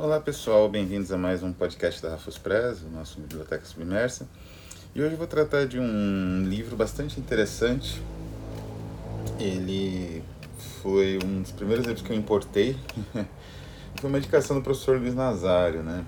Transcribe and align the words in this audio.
Olá 0.00 0.20
pessoal, 0.20 0.68
bem-vindos 0.68 1.10
a 1.10 1.18
mais 1.18 1.42
um 1.42 1.52
podcast 1.52 2.00
da 2.00 2.10
Rafus 2.10 2.38
Press, 2.38 2.82
o 2.82 2.88
nosso 2.88 3.20
Biblioteca 3.20 3.64
Submersa. 3.64 4.28
E 4.94 5.02
hoje 5.02 5.14
eu 5.14 5.18
vou 5.18 5.26
tratar 5.26 5.66
de 5.66 5.76
um 5.76 6.44
livro 6.46 6.76
bastante 6.76 7.18
interessante. 7.18 8.00
Ele 9.40 10.22
foi 10.80 11.18
um 11.24 11.42
dos 11.42 11.50
primeiros 11.50 11.84
livros 11.84 12.06
que 12.06 12.12
eu 12.12 12.16
importei. 12.16 12.76
foi 14.00 14.08
uma 14.08 14.18
indicação 14.18 14.54
do 14.54 14.62
professor 14.62 15.00
Luiz 15.00 15.16
Nazário, 15.16 15.82
né? 15.82 16.04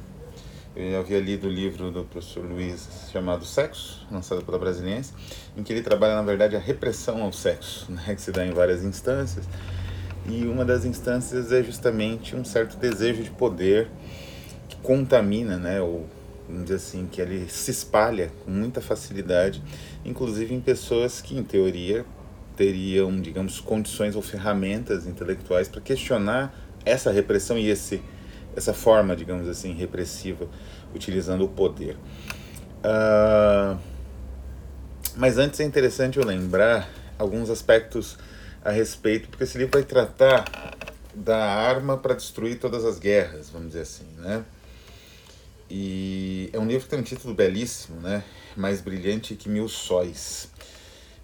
Eu 0.77 1.01
havia 1.01 1.19
lido 1.19 1.49
o 1.49 1.51
livro 1.51 1.91
do 1.91 2.05
professor 2.05 2.45
Luiz 2.45 2.89
chamado 3.11 3.45
Sexo, 3.45 4.07
lançado 4.09 4.45
pela 4.45 4.57
Brasiliense, 4.57 5.13
em 5.57 5.65
que 5.65 5.73
ele 5.73 5.83
trabalha, 5.83 6.15
na 6.15 6.23
verdade, 6.23 6.55
a 6.55 6.61
repressão 6.61 7.25
ao 7.25 7.33
sexo, 7.33 7.91
né? 7.91 8.15
que 8.15 8.23
se 8.23 8.31
dá 8.31 8.47
em 8.47 8.53
várias 8.53 8.85
instâncias 8.85 9.49
e 10.31 10.47
uma 10.47 10.65
das 10.65 10.85
instâncias 10.85 11.53
é 11.53 11.63
justamente 11.63 12.37
um 12.37 12.45
certo 12.45 12.77
desejo 12.77 13.23
de 13.23 13.31
poder 13.31 13.89
que 14.69 14.77
contamina, 14.77 15.59
né, 15.59 15.81
ou 15.81 16.07
vamos 16.49 16.65
dizer 16.65 16.77
assim, 16.77 17.07
que 17.11 17.21
ele 17.21 17.49
se 17.49 17.71
espalha 17.71 18.31
com 18.45 18.51
muita 18.51 18.81
facilidade, 18.81 19.63
inclusive 20.05 20.55
em 20.55 20.61
pessoas 20.61 21.21
que, 21.21 21.37
em 21.37 21.43
teoria, 21.43 22.05
teriam, 22.57 23.21
digamos, 23.21 23.61
condições 23.61 24.17
ou 24.17 24.23
ferramentas 24.23 25.07
intelectuais 25.07 25.69
para 25.69 25.81
questionar 25.81 26.55
essa 26.85 27.11
repressão 27.11 27.57
e 27.57 27.69
esse, 27.69 28.03
essa 28.57 28.75
forma, 28.75 29.15
digamos 29.15 29.49
assim, 29.49 29.73
repressiva, 29.73 30.47
utilizando 30.95 31.45
o 31.45 31.49
poder. 31.49 31.97
Uh, 32.85 33.79
mas 35.17 35.39
antes 35.39 35.61
é 35.61 35.65
interessante 35.65 36.19
eu 36.19 36.25
lembrar 36.25 36.89
alguns 37.19 37.51
aspectos 37.51 38.19
a 38.65 38.71
respeito, 38.71 39.29
porque 39.29 39.45
esse 39.45 39.57
livro 39.57 39.73
vai 39.73 39.85
tratar 39.85 40.77
da 41.15 41.45
arma 41.45 41.97
para 41.97 42.15
destruir 42.15 42.59
todas 42.59 42.85
as 42.85 42.99
guerras, 42.99 43.51
vamos 43.51 43.69
dizer 43.69 43.83
assim, 43.83 44.07
né? 44.19 44.45
E 45.71 46.51
é 46.53 46.59
um 46.59 46.67
livro 46.67 46.85
que 46.85 46.91
tem 46.91 46.99
um 46.99 47.03
título 47.03 47.33
belíssimo, 47.33 48.01
né? 48.01 48.25
Mais 48.57 48.81
brilhante 48.81 49.35
que 49.35 49.49
mil 49.49 49.69
sóis. 49.69 50.49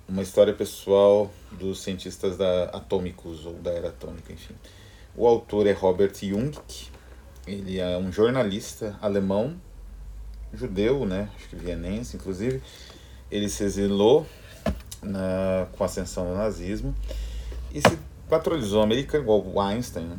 Uma 0.08 0.22
história 0.22 0.54
pessoal 0.54 1.32
dos 1.50 1.82
cientistas 1.82 2.36
da 2.36 2.64
atômicos 2.66 3.44
ou 3.44 3.54
da 3.54 3.72
era 3.72 3.88
atômica, 3.88 4.32
enfim. 4.32 4.54
O 5.16 5.26
autor 5.26 5.66
é 5.66 5.72
Robert 5.72 6.12
Jung. 6.14 6.56
Ele 7.44 7.80
é 7.80 7.98
um 7.98 8.12
jornalista 8.12 8.96
alemão, 9.02 9.60
judeu, 10.54 11.04
né? 11.04 11.28
Acho 11.34 11.48
que 11.48 11.56
vienense, 11.56 12.16
inclusive. 12.16 12.62
Ele 13.28 13.48
se 13.48 13.64
exilou 13.64 14.24
na, 15.02 15.66
com 15.72 15.82
a 15.82 15.86
ascensão 15.86 16.24
do 16.24 16.34
nazismo 16.34 16.94
e 17.72 17.80
se 17.80 17.98
patrulhou 18.28 18.82
americano, 18.82 19.24
igual 19.24 19.44
o 19.46 19.60
Einstein, 19.60 20.06
né? 20.06 20.16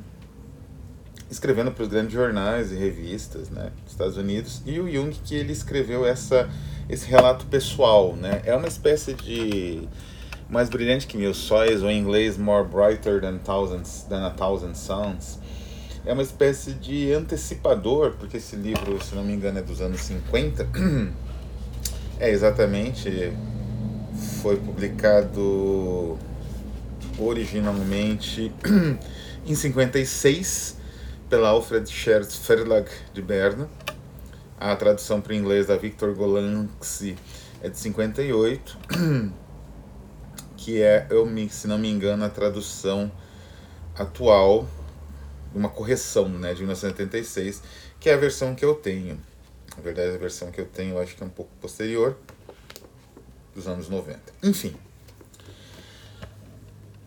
escrevendo 1.30 1.72
para 1.72 1.84
os 1.84 1.90
grandes 1.90 2.14
jornais 2.14 2.72
e 2.72 2.76
revistas 2.76 3.50
né, 3.50 3.72
dos 3.84 3.92
Estados 3.92 4.18
Unidos, 4.18 4.62
e 4.66 4.80
o 4.80 4.90
Jung 4.90 5.12
que 5.12 5.36
ele 5.36 5.52
escreveu 5.52 6.06
essa, 6.06 6.50
esse 6.90 7.08
relato 7.08 7.46
pessoal. 7.46 8.16
Né? 8.16 8.42
É 8.46 8.56
uma 8.56 8.68
espécie 8.68 9.14
de 9.14 9.88
mais 10.50 10.70
brilhante 10.70 11.06
que 11.06 11.18
mil 11.18 11.34
sóis, 11.34 11.84
ou 11.84 11.90
em 11.90 12.00
inglês 12.00 12.38
more 12.38 12.66
brighter 12.66 13.20
than, 13.20 13.38
thousands, 13.40 14.06
than 14.08 14.26
a 14.26 14.30
thousand 14.30 14.76
suns. 14.76 15.40
É 16.06 16.14
uma 16.14 16.24
espécie 16.24 16.74
de 16.74 17.12
antecipador, 17.12 18.14
porque 18.14 18.38
esse 18.38 18.56
livro, 18.56 19.04
se 19.04 19.14
não 19.14 19.24
me 19.26 19.34
engano, 19.34 19.60
é 19.60 19.62
dos 19.62 19.82
anos 19.82 20.02
50. 20.02 20.68
É 22.20 22.32
exatamente, 22.32 23.32
foi 24.42 24.58
publicado 24.58 26.18
originalmente 27.20 28.52
em 29.46 29.56
56 29.56 30.78
pela 31.30 31.50
Alfred 31.50 31.90
Scherz 31.90 32.36
Verlag 32.38 32.90
de 33.14 33.22
Berna. 33.22 33.70
A 34.60 34.76
tradução 34.76 35.22
para 35.22 35.34
o 35.34 35.36
inglês 35.36 35.68
da 35.68 35.76
Victor 35.76 36.16
Golanksi 36.16 37.16
é 37.62 37.70
de 37.70 37.78
58, 37.78 38.78
que 40.58 40.82
é, 40.82 41.06
eu 41.10 41.28
se 41.50 41.68
não 41.68 41.78
me 41.78 41.90
engano, 41.90 42.26
a 42.26 42.30
tradução 42.30 43.12
atual, 43.96 44.68
uma 45.54 45.70
correção 45.70 46.28
né, 46.30 46.54
de 46.54 46.62
1986, 46.62 47.62
que 48.00 48.10
é 48.10 48.14
a 48.14 48.18
versão 48.18 48.56
que 48.56 48.66
eu 48.66 48.76
tenho. 48.76 49.20
Na 49.76 49.84
verdade, 49.84 50.16
a 50.16 50.18
versão 50.18 50.52
que 50.52 50.60
eu 50.60 50.66
tenho 50.66 50.96
eu 50.96 51.02
acho 51.02 51.16
que 51.16 51.24
é 51.24 51.26
um 51.26 51.30
pouco 51.30 51.52
posterior, 51.62 52.18
dos 53.54 53.68
anos 53.68 53.90
90. 53.90 54.20
Enfim, 54.44 54.76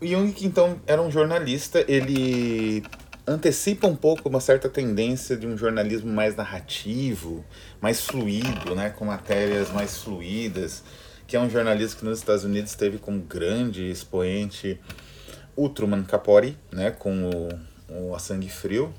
Jung, 0.02 0.32
que 0.32 0.46
então 0.46 0.80
era 0.86 1.00
um 1.00 1.10
jornalista, 1.10 1.84
ele 1.86 2.82
antecipa 3.26 3.86
um 3.86 3.94
pouco 3.94 4.28
uma 4.28 4.40
certa 4.40 4.68
tendência 4.68 5.36
de 5.36 5.46
um 5.46 5.56
jornalismo 5.56 6.10
mais 6.12 6.34
narrativo, 6.34 7.44
mais 7.80 8.00
fluido, 8.00 8.74
né, 8.74 8.90
com 8.90 9.04
matérias 9.04 9.70
mais 9.70 9.98
fluídas, 9.98 10.82
que 11.26 11.36
é 11.36 11.40
um 11.40 11.48
jornalista 11.48 11.98
que 11.98 12.04
nos 12.04 12.18
Estados 12.18 12.44
Unidos 12.44 12.74
teve 12.74 12.98
como 12.98 13.20
grande 13.20 13.88
expoente 13.88 14.80
o 15.54 15.68
Truman 15.68 16.02
Capote, 16.02 16.56
né, 16.72 16.90
com 16.90 17.30
o, 17.88 18.08
o 18.10 18.14
A 18.14 18.18
Sangue 18.18 18.48
Frio. 18.48 18.92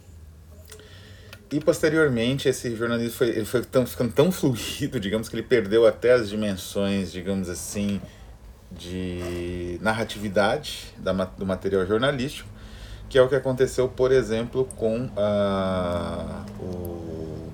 E 1.51 1.59
posteriormente 1.59 2.47
esse 2.47 2.73
jornalismo 2.75 3.17
foi, 3.17 3.29
ele 3.29 3.45
foi 3.45 3.61
tão, 3.63 3.85
ficando 3.85 4.13
tão 4.13 4.31
fluido, 4.31 4.99
digamos, 4.99 5.27
que 5.27 5.35
ele 5.35 5.43
perdeu 5.43 5.85
até 5.85 6.13
as 6.13 6.29
dimensões, 6.29 7.11
digamos 7.11 7.49
assim, 7.49 7.99
de 8.71 9.77
narratividade 9.81 10.93
da, 10.97 11.11
do 11.11 11.45
material 11.45 11.85
jornalístico, 11.85 12.49
que 13.09 13.17
é 13.17 13.21
o 13.21 13.27
que 13.27 13.35
aconteceu, 13.35 13.89
por 13.89 14.11
exemplo, 14.11 14.67
com 14.77 15.05
uh, 15.05 16.45
o, 16.59 17.51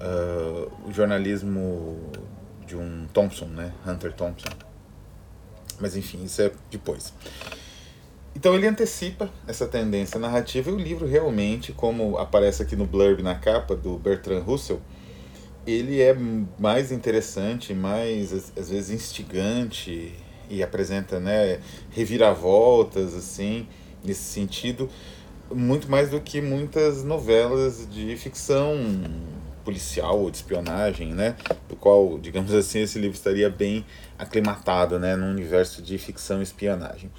uh, 0.00 0.72
o 0.86 0.92
jornalismo 0.92 1.98
de 2.66 2.76
um 2.76 3.06
Thompson, 3.12 3.46
né? 3.46 3.72
Hunter 3.86 4.12
Thompson. 4.12 4.48
Mas 5.80 5.96
enfim, 5.96 6.24
isso 6.24 6.42
é 6.42 6.50
depois. 6.70 7.12
Então 8.34 8.54
ele 8.54 8.66
antecipa 8.66 9.30
essa 9.46 9.66
tendência 9.66 10.18
narrativa 10.18 10.70
e 10.70 10.72
o 10.72 10.76
livro 10.76 11.06
realmente, 11.06 11.72
como 11.72 12.18
aparece 12.18 12.62
aqui 12.62 12.74
no 12.74 12.84
blurb 12.84 13.22
na 13.22 13.36
capa 13.36 13.76
do 13.76 13.96
Bertrand 13.96 14.40
Russell, 14.40 14.80
ele 15.66 16.00
é 16.00 16.14
mais 16.58 16.92
interessante, 16.92 17.74
mais 17.74 18.32
às 18.56 18.68
vezes 18.68 18.90
instigante 18.90 20.12
e 20.48 20.62
apresenta, 20.62 21.18
né, 21.18 21.60
reviravoltas 21.90 23.14
assim, 23.14 23.66
nesse 24.02 24.22
sentido, 24.22 24.88
muito 25.52 25.90
mais 25.90 26.10
do 26.10 26.20
que 26.20 26.40
muitas 26.40 27.02
novelas 27.04 27.88
de 27.90 28.16
ficção 28.16 28.76
policial 29.64 30.20
ou 30.20 30.30
de 30.30 30.36
espionagem, 30.36 31.14
né, 31.14 31.36
do 31.68 31.76
qual, 31.76 32.18
digamos 32.18 32.52
assim, 32.52 32.80
esse 32.80 32.98
livro 32.98 33.16
estaria 33.16 33.48
bem 33.48 33.84
aclimatado, 34.18 34.98
né, 34.98 35.16
no 35.16 35.26
universo 35.26 35.80
de 35.80 35.96
ficção 35.96 36.40
e 36.40 36.42
espionagem. 36.42 37.10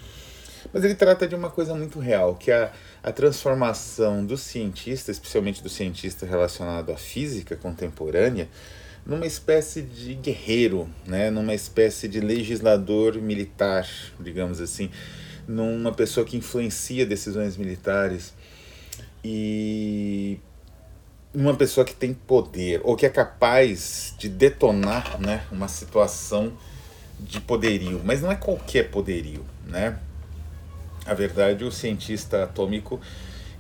Mas 0.76 0.84
ele 0.84 0.94
trata 0.94 1.26
de 1.26 1.34
uma 1.34 1.50
coisa 1.50 1.74
muito 1.74 2.00
real, 2.00 2.36
que 2.36 2.52
é 2.52 2.64
a, 2.64 2.72
a 3.02 3.10
transformação 3.10 4.26
do 4.26 4.36
cientista, 4.36 5.10
especialmente 5.10 5.64
do 5.64 5.70
cientista 5.70 6.26
relacionado 6.26 6.92
à 6.92 6.98
física 6.98 7.56
contemporânea, 7.56 8.50
numa 9.06 9.26
espécie 9.26 9.82
de 9.82 10.16
guerreiro, 10.16 10.90
né? 11.08 11.30
numa 11.32 11.54
espécie 11.54 12.10
de 12.10 12.20
legislador 12.20 13.16
militar, 13.16 13.88
digamos 14.20 14.60
assim, 14.60 14.92
numa 15.48 15.94
pessoa 15.94 16.26
que 16.26 16.36
influencia 16.36 17.06
decisões 17.06 17.56
militares 17.56 18.34
e 19.24 20.38
uma 21.34 21.56
pessoa 21.56 21.86
que 21.86 21.96
tem 21.96 22.14
poder 22.14 22.82
ou 22.84 22.98
que 22.98 23.06
é 23.06 23.10
capaz 23.10 24.14
de 24.20 24.28
detonar 24.28 25.22
né, 25.22 25.46
uma 25.50 25.70
situação 25.70 26.52
de 27.18 27.40
poderio, 27.40 28.02
mas 28.04 28.22
não 28.22 28.30
é 28.30 28.36
qualquer 28.36 28.92
poderio, 28.92 29.46
né? 29.66 29.98
A 31.06 31.14
verdade, 31.14 31.64
o 31.64 31.72
cientista 31.72 32.44
atômico, 32.44 33.00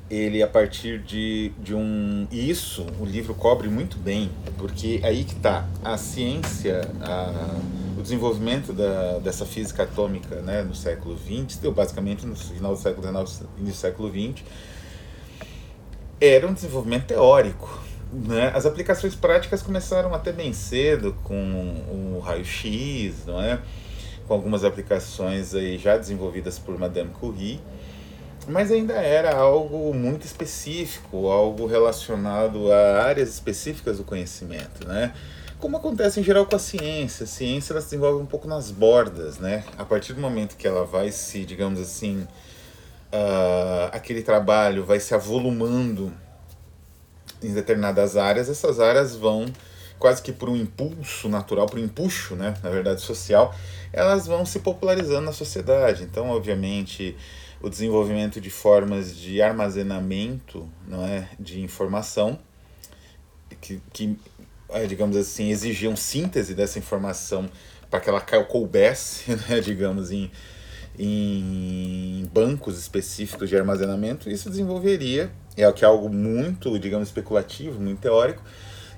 ele 0.09 0.41
a 0.41 0.47
partir 0.47 0.99
de, 0.99 1.51
de 1.59 1.73
um. 1.73 2.27
isso 2.31 2.85
o 2.99 3.05
livro 3.05 3.33
cobre 3.33 3.67
muito 3.69 3.97
bem, 3.97 4.29
porque 4.57 4.99
aí 5.03 5.23
que 5.23 5.33
está 5.33 5.67
a 5.83 5.97
ciência, 5.97 6.81
a, 7.01 7.59
o 7.97 8.01
desenvolvimento 8.01 8.73
da, 8.73 9.19
dessa 9.19 9.45
física 9.45 9.83
atômica 9.83 10.41
né, 10.41 10.63
no 10.63 10.75
século 10.75 11.17
XX, 11.17 11.57
deu 11.57 11.71
basicamente 11.71 12.25
no 12.25 12.35
final 12.35 12.73
do 12.73 12.79
século 12.79 13.25
XIX 13.25 13.47
e 13.57 13.61
no 13.61 13.73
século 13.73 14.09
XX, 14.09 14.43
era 16.19 16.47
um 16.47 16.53
desenvolvimento 16.53 17.05
teórico. 17.05 17.83
Né? 18.11 18.51
As 18.53 18.65
aplicações 18.65 19.15
práticas 19.15 19.61
começaram 19.61 20.13
até 20.13 20.31
bem 20.31 20.53
cedo 20.53 21.15
com 21.23 21.35
o 21.35 22.19
raio-x, 22.19 23.25
não 23.25 23.41
é? 23.41 23.59
Com 24.27 24.33
algumas 24.33 24.63
aplicações 24.63 25.53
aí 25.53 25.77
já 25.77 25.97
desenvolvidas 25.97 26.57
por 26.59 26.77
Madame 26.77 27.09
Curie, 27.09 27.61
mas 28.47 28.71
ainda 28.71 28.93
era 28.93 29.35
algo 29.35 29.93
muito 29.93 30.25
específico, 30.25 31.27
algo 31.27 31.65
relacionado 31.65 32.71
a 32.71 33.03
áreas 33.03 33.29
específicas 33.29 33.97
do 33.97 34.03
conhecimento, 34.03 34.87
né? 34.87 35.13
Como 35.59 35.77
acontece 35.77 36.19
em 36.19 36.23
geral 36.23 36.45
com 36.45 36.55
a 36.55 36.59
ciência, 36.59 37.23
a 37.23 37.27
ciência 37.27 37.73
ela 37.73 37.81
se 37.81 37.87
desenvolve 37.87 38.21
um 38.21 38.25
pouco 38.25 38.47
nas 38.47 38.69
bordas, 38.69 39.39
né? 39.39 39.63
A 39.77 39.85
partir 39.85 40.13
do 40.13 40.21
momento 40.21 40.55
que 40.57 40.67
ela 40.67 40.85
vai 40.85 41.11
se, 41.11 41.45
digamos 41.45 41.79
assim, 41.79 42.27
uh, 43.11 43.89
aquele 43.91 44.21
trabalho 44.21 44.83
vai 44.83 44.99
se 44.99 45.13
avolumando 45.15 46.11
em 47.41 47.53
determinadas 47.53 48.17
áreas, 48.17 48.49
essas 48.49 48.79
áreas 48.79 49.15
vão 49.15 49.45
quase 49.99 50.21
que 50.21 50.31
por 50.31 50.49
um 50.49 50.55
impulso 50.55 51.29
natural, 51.29 51.65
por 51.65 51.79
um 51.79 51.83
empuxo, 51.83 52.35
né, 52.35 52.55
na 52.63 52.69
verdade 52.69 53.01
social, 53.01 53.53
elas 53.93 54.27
vão 54.27 54.45
se 54.45 54.59
popularizando 54.59 55.21
na 55.21 55.33
sociedade. 55.33 56.03
Então, 56.03 56.29
obviamente, 56.29 57.15
o 57.61 57.69
desenvolvimento 57.69 58.39
de 58.41 58.49
formas 58.49 59.15
de 59.15 59.41
armazenamento, 59.41 60.69
não 60.87 61.05
é, 61.05 61.29
de 61.39 61.61
informação 61.61 62.37
que, 63.61 63.81
que 63.91 64.17
é, 64.69 64.85
digamos 64.85 65.15
assim, 65.15 65.49
exigiam 65.49 65.95
síntese 65.95 66.53
dessa 66.53 66.77
informação 66.77 67.49
para 67.89 67.99
que 67.99 68.09
ela 68.09 68.21
coubesse, 68.21 69.31
né, 69.49 69.59
digamos, 69.59 70.11
em, 70.11 70.31
em 70.97 72.29
bancos 72.33 72.77
específicos 72.77 73.49
de 73.49 73.57
armazenamento, 73.57 74.29
isso 74.29 74.49
desenvolveria, 74.49 75.31
é 75.55 75.71
que 75.71 75.85
é 75.85 75.87
algo 75.87 76.09
muito, 76.09 76.77
digamos, 76.77 77.07
especulativo, 77.07 77.79
muito 77.79 77.99
teórico, 77.99 78.43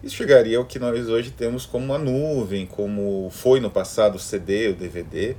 isso 0.04 0.16
chegaria 0.16 0.58
ao 0.58 0.66
que 0.66 0.80
nós 0.80 1.08
hoje 1.10 1.32
temos 1.32 1.66
como 1.66 1.94
a 1.94 1.98
nuvem, 1.98 2.66
como 2.66 3.30
foi 3.32 3.60
no 3.60 3.70
passado 3.70 4.16
o 4.16 4.20
CD, 4.20 4.70
o 4.70 4.76
DVD, 4.76 5.36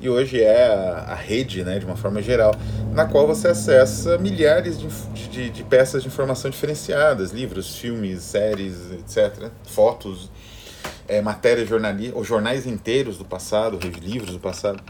e 0.00 0.08
hoje 0.08 0.40
é 0.40 0.66
a, 0.66 1.12
a 1.12 1.14
rede, 1.14 1.62
né, 1.62 1.78
de 1.78 1.84
uma 1.84 1.96
forma 1.96 2.22
geral, 2.22 2.54
na 2.92 3.04
qual 3.04 3.26
você 3.26 3.48
acessa 3.48 4.16
milhares 4.16 4.78
de, 4.78 4.88
de, 5.28 5.50
de 5.50 5.62
peças 5.62 6.02
de 6.02 6.08
informação 6.08 6.50
diferenciadas, 6.50 7.32
livros, 7.32 7.76
filmes, 7.76 8.22
séries, 8.22 8.76
etc., 8.92 9.50
fotos, 9.64 10.30
é, 11.06 11.20
matérias 11.20 11.68
jornalistas, 11.68 12.16
ou 12.16 12.24
jornais 12.24 12.66
inteiros 12.66 13.18
do 13.18 13.24
passado, 13.24 13.78
livros 14.00 14.32
do 14.32 14.40
passado. 14.40 14.82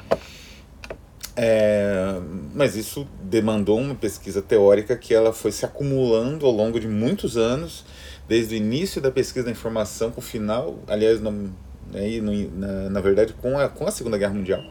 É, 1.35 2.21
mas 2.55 2.77
isso 2.77 3.07
demandou 3.23 3.79
uma 3.79 3.95
pesquisa 3.95 4.43
teórica 4.43 4.97
que 4.97 5.15
ela 5.15 5.33
foi 5.33 5.51
se 5.51 5.65
acumulando 5.65 6.45
ao 6.45 6.53
longo 6.53 6.79
de 6.79 6.87
muitos 6.87 7.37
anos, 7.37 7.85
desde 8.31 8.55
o 8.55 8.57
início 8.57 9.03
da 9.03 9.11
pesquisa 9.11 9.45
da 9.45 9.51
informação, 9.51 10.13
com 10.13 10.21
o 10.21 10.23
final, 10.23 10.79
aliás, 10.87 11.21
no, 11.21 11.33
né, 11.33 12.21
na, 12.55 12.89
na 12.89 13.01
verdade, 13.01 13.35
com 13.35 13.59
a, 13.59 13.69
com 13.69 13.87
a 13.87 13.91
Segunda 13.91 14.17
Guerra 14.17 14.35
Mundial 14.35 14.63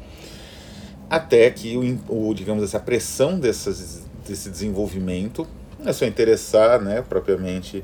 até 1.10 1.50
que 1.50 1.76
o, 1.76 2.30
o 2.30 2.34
digamos 2.34 2.64
essa 2.64 2.80
pressão 2.80 3.40
dessas, 3.40 4.04
desse 4.28 4.50
desenvolvimento 4.50 5.48
começou 5.76 6.06
a 6.06 6.10
interessar 6.10 6.80
né, 6.82 7.02
propriamente 7.02 7.84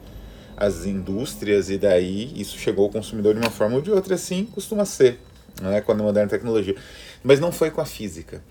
as 0.55 0.85
indústrias 0.85 1.69
e 1.69 1.77
daí 1.77 2.31
isso 2.39 2.57
chegou 2.57 2.85
ao 2.85 2.91
consumidor 2.91 3.33
de 3.33 3.39
uma 3.39 3.49
forma 3.49 3.75
ou 3.75 3.81
de 3.81 3.91
outra, 3.91 4.15
assim 4.15 4.45
costuma 4.45 4.85
ser 4.85 5.19
né, 5.61 5.81
com 5.81 5.91
a 5.91 5.95
moderna 5.95 6.29
tecnologia. 6.29 6.75
Mas 7.23 7.39
não 7.39 7.51
foi 7.51 7.71
com 7.71 7.81
a 7.81 7.85
física. 7.85 8.43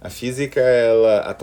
A 0.00 0.10
física, 0.10 0.60
ela, 0.60 1.34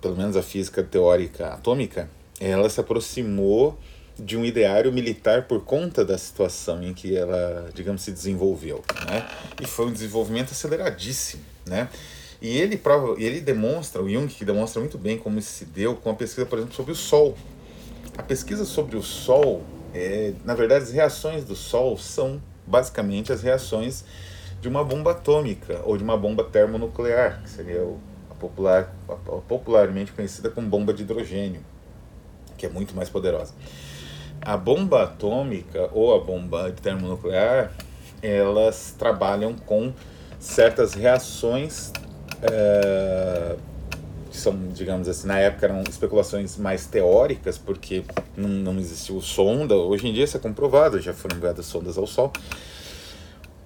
pelo 0.00 0.16
menos 0.16 0.36
a 0.36 0.42
física 0.42 0.82
teórica 0.82 1.48
atômica, 1.48 2.08
ela 2.40 2.68
se 2.68 2.80
aproximou 2.80 3.78
de 4.20 4.36
um 4.36 4.44
ideário 4.44 4.92
militar 4.92 5.44
por 5.44 5.64
conta 5.64 6.04
da 6.04 6.16
situação 6.18 6.82
em 6.82 6.92
que 6.92 7.16
ela, 7.16 7.70
digamos, 7.74 8.02
se 8.02 8.12
desenvolveu, 8.12 8.84
né? 9.06 9.26
E 9.60 9.66
foi 9.66 9.86
um 9.86 9.92
desenvolvimento 9.92 10.52
aceleradíssimo, 10.52 11.42
né? 11.66 11.88
E 12.40 12.56
ele 12.56 12.76
prova, 12.76 13.20
ele 13.20 13.40
demonstra, 13.40 14.02
o 14.02 14.08
Jung 14.08 14.26
que 14.26 14.44
demonstra 14.44 14.80
muito 14.80 14.96
bem 14.96 15.18
como 15.18 15.38
isso 15.38 15.50
se 15.50 15.64
deu 15.64 15.94
com 15.94 16.10
a 16.10 16.14
pesquisa, 16.14 16.46
por 16.46 16.58
exemplo, 16.58 16.74
sobre 16.74 16.92
o 16.92 16.96
Sol. 16.96 17.36
A 18.16 18.22
pesquisa 18.22 18.64
sobre 18.64 18.96
o 18.96 19.02
Sol, 19.02 19.62
é, 19.92 20.32
na 20.44 20.54
verdade, 20.54 20.84
as 20.84 20.92
reações 20.92 21.44
do 21.44 21.54
Sol 21.54 21.98
são 21.98 22.40
basicamente 22.66 23.32
as 23.32 23.42
reações 23.42 24.04
de 24.60 24.68
uma 24.68 24.84
bomba 24.84 25.12
atômica 25.12 25.80
ou 25.84 25.96
de 25.96 26.04
uma 26.04 26.16
bomba 26.16 26.44
termonuclear, 26.44 27.42
que 27.42 27.50
seria 27.50 27.82
a 28.30 28.34
popular, 28.34 28.94
a 29.08 29.14
popularmente 29.14 30.12
conhecida 30.12 30.50
como 30.50 30.68
bomba 30.68 30.94
de 30.94 31.02
hidrogênio, 31.02 31.62
que 32.56 32.64
é 32.64 32.68
muito 32.68 32.94
mais 32.94 33.08
poderosa. 33.08 33.54
A 34.42 34.56
bomba 34.56 35.04
atômica 35.04 35.90
ou 35.92 36.14
a 36.14 36.20
bomba 36.20 36.72
termonuclear, 36.82 37.72
elas 38.22 38.94
trabalham 38.98 39.54
com 39.54 39.92
certas 40.38 40.94
reações 40.94 41.92
é, 42.42 43.56
são, 44.30 44.56
digamos 44.72 45.08
assim, 45.08 45.26
na 45.26 45.38
época 45.38 45.66
eram 45.66 45.82
especulações 45.82 46.56
mais 46.56 46.86
teóricas, 46.86 47.58
porque 47.58 48.04
não, 48.36 48.48
não 48.48 48.78
existiu 48.78 49.20
sonda. 49.20 49.74
Hoje 49.74 50.08
em 50.08 50.12
dia 50.12 50.24
isso 50.24 50.36
é 50.36 50.40
comprovado, 50.40 51.00
já 51.00 51.12
foram 51.12 51.36
enviadas 51.36 51.66
sondas 51.66 51.98
ao 51.98 52.06
Sol. 52.06 52.32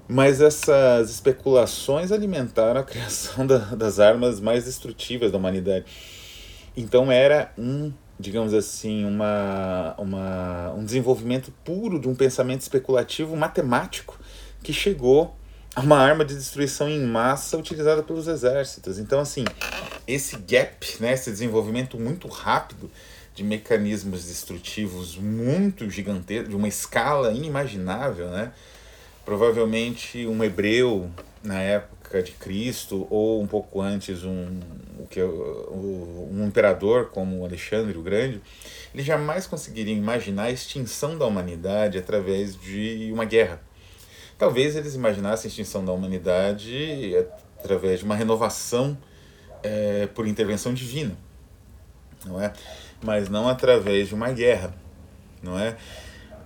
Mas 0.06 0.40
essas 0.40 1.10
especulações 1.10 2.12
alimentaram 2.12 2.80
a 2.80 2.84
criação 2.84 3.46
da, 3.46 3.58
das 3.58 3.98
armas 3.98 4.40
mais 4.40 4.64
destrutivas 4.64 5.30
da 5.30 5.38
humanidade. 5.38 5.84
Então 6.76 7.10
era 7.10 7.52
um, 7.56 7.92
digamos 8.18 8.54
assim, 8.54 9.04
uma, 9.04 9.94
uma, 9.98 10.72
um 10.72 10.84
desenvolvimento 10.84 11.52
puro 11.64 11.98
de 11.98 12.08
um 12.08 12.14
pensamento 12.14 12.60
especulativo 12.60 13.36
matemático 13.36 14.18
que 14.62 14.72
chegou 14.72 15.36
uma 15.76 15.98
arma 15.98 16.24
de 16.24 16.34
destruição 16.34 16.88
em 16.88 17.04
massa 17.04 17.56
utilizada 17.56 18.02
pelos 18.02 18.28
exércitos. 18.28 18.98
Então, 18.98 19.20
assim, 19.20 19.44
esse 20.06 20.36
gap, 20.36 20.86
né, 21.00 21.12
esse 21.12 21.30
desenvolvimento 21.30 21.98
muito 21.98 22.28
rápido 22.28 22.90
de 23.34 23.42
mecanismos 23.42 24.26
destrutivos 24.26 25.16
muito 25.16 25.90
gigantescos, 25.90 26.50
de 26.50 26.56
uma 26.56 26.68
escala 26.68 27.32
inimaginável, 27.32 28.30
né? 28.30 28.52
Provavelmente 29.24 30.24
um 30.26 30.44
hebreu 30.44 31.10
na 31.42 31.60
época 31.60 31.93
de 32.22 32.32
Cristo 32.32 33.06
ou 33.10 33.42
um 33.42 33.46
pouco 33.46 33.80
antes 33.80 34.24
um 34.24 34.60
o 34.98 35.06
que 35.06 35.22
um 35.22 36.44
imperador 36.46 37.10
como 37.10 37.44
Alexandre 37.44 37.96
o 37.98 38.02
Grande, 38.02 38.40
ele 38.92 39.02
jamais 39.02 39.46
conseguiria 39.46 39.94
imaginar 39.94 40.44
a 40.44 40.50
extinção 40.50 41.18
da 41.18 41.26
humanidade 41.26 41.98
através 41.98 42.58
de 42.58 43.10
uma 43.12 43.24
guerra 43.24 43.60
Talvez 44.36 44.74
eles 44.74 44.94
imaginassem 44.94 45.48
a 45.48 45.48
extinção 45.48 45.84
da 45.84 45.92
humanidade 45.92 47.14
através 47.58 48.00
de 48.00 48.04
uma 48.04 48.16
renovação 48.16 48.98
é, 49.62 50.06
por 50.08 50.26
intervenção 50.26 50.74
divina, 50.74 51.16
não 52.26 52.40
é? 52.40 52.52
Mas 53.02 53.28
não 53.28 53.48
através 53.48 54.08
de 54.08 54.14
uma 54.14 54.30
guerra, 54.32 54.74
não 55.42 55.58
é? 55.58 55.76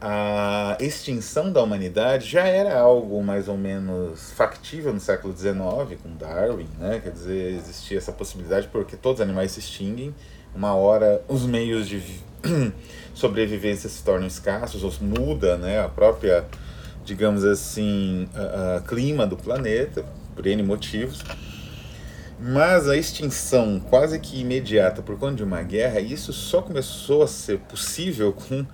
A 0.01 0.77
extinção 0.81 1.53
da 1.53 1.63
humanidade 1.63 2.29
já 2.29 2.47
era 2.47 2.79
algo 2.79 3.23
mais 3.23 3.49
ou 3.49 3.57
menos 3.57 4.31
factível 4.33 4.95
no 4.95 5.01
século 5.01 5.37
XIX 5.37 6.01
com 6.01 6.17
Darwin, 6.17 6.69
né? 6.79 7.01
Quer 7.03 7.11
dizer, 7.11 7.55
existia 7.55 7.99
essa 7.99 8.13
possibilidade 8.13 8.69
porque 8.69 8.97
todos 8.97 9.21
os 9.21 9.25
animais 9.25 9.53
se 9.53 9.61
extinguem, 9.61 10.15
uma 10.55 10.75
hora 10.75 11.23
os 11.27 11.45
meios 11.45 11.89
de 11.89 12.01
sobrevivência 13.13 13.89
se 13.89 14.03
tornam 14.05 14.29
escassos, 14.29 14.85
ou 14.85 14.93
muda, 15.01 15.57
né? 15.57 15.81
A 15.81 15.89
própria 15.89 16.47
digamos 17.09 17.43
assim, 17.43 18.29
a, 18.35 18.77
a 18.77 18.81
clima 18.83 19.27
do 19.27 19.37
planeta, 19.37 20.05
por 20.37 20.47
N 20.47 20.63
motivos. 20.63 21.25
Mas 22.39 22.89
a 22.89 22.97
extinção 22.97 23.81
quase 23.81 24.21
que 24.21 24.41
imediata 24.41 25.03
por 25.03 25.19
conta 25.19 25.37
de 25.37 25.43
uma 25.43 25.63
guerra, 25.63 25.99
isso 25.99 26.33
só 26.33 26.63
começou 26.63 27.23
a 27.23 27.27
ser 27.27 27.59
possível 27.61 28.33
com 28.33 28.65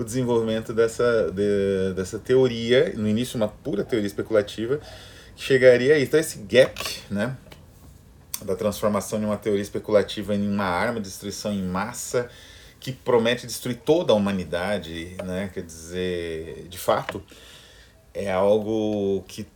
o 0.00 0.04
desenvolvimento 0.04 0.72
dessa, 0.72 1.30
de, 1.30 1.94
dessa 1.94 2.18
teoria, 2.18 2.92
no 2.96 3.08
início 3.08 3.36
uma 3.36 3.48
pura 3.48 3.84
teoria 3.84 4.06
especulativa, 4.06 4.80
que 5.36 5.42
chegaria 5.42 5.94
a 5.94 5.98
isso. 5.98 6.08
Então 6.08 6.20
esse 6.20 6.38
gap, 6.38 6.80
né, 7.10 7.36
da 8.44 8.56
transformação 8.56 9.18
de 9.18 9.26
uma 9.26 9.36
teoria 9.36 9.62
especulativa 9.62 10.34
em 10.34 10.48
uma 10.48 10.64
arma 10.64 11.00
de 11.00 11.08
destruição 11.08 11.52
em 11.52 11.62
massa, 11.62 12.28
que 12.78 12.92
promete 12.92 13.46
destruir 13.46 13.76
toda 13.76 14.12
a 14.12 14.16
humanidade, 14.16 15.16
né, 15.24 15.50
quer 15.52 15.62
dizer, 15.62 16.66
de 16.68 16.78
fato, 16.78 17.22
é 18.14 18.32
algo 18.32 19.22
que 19.28 19.46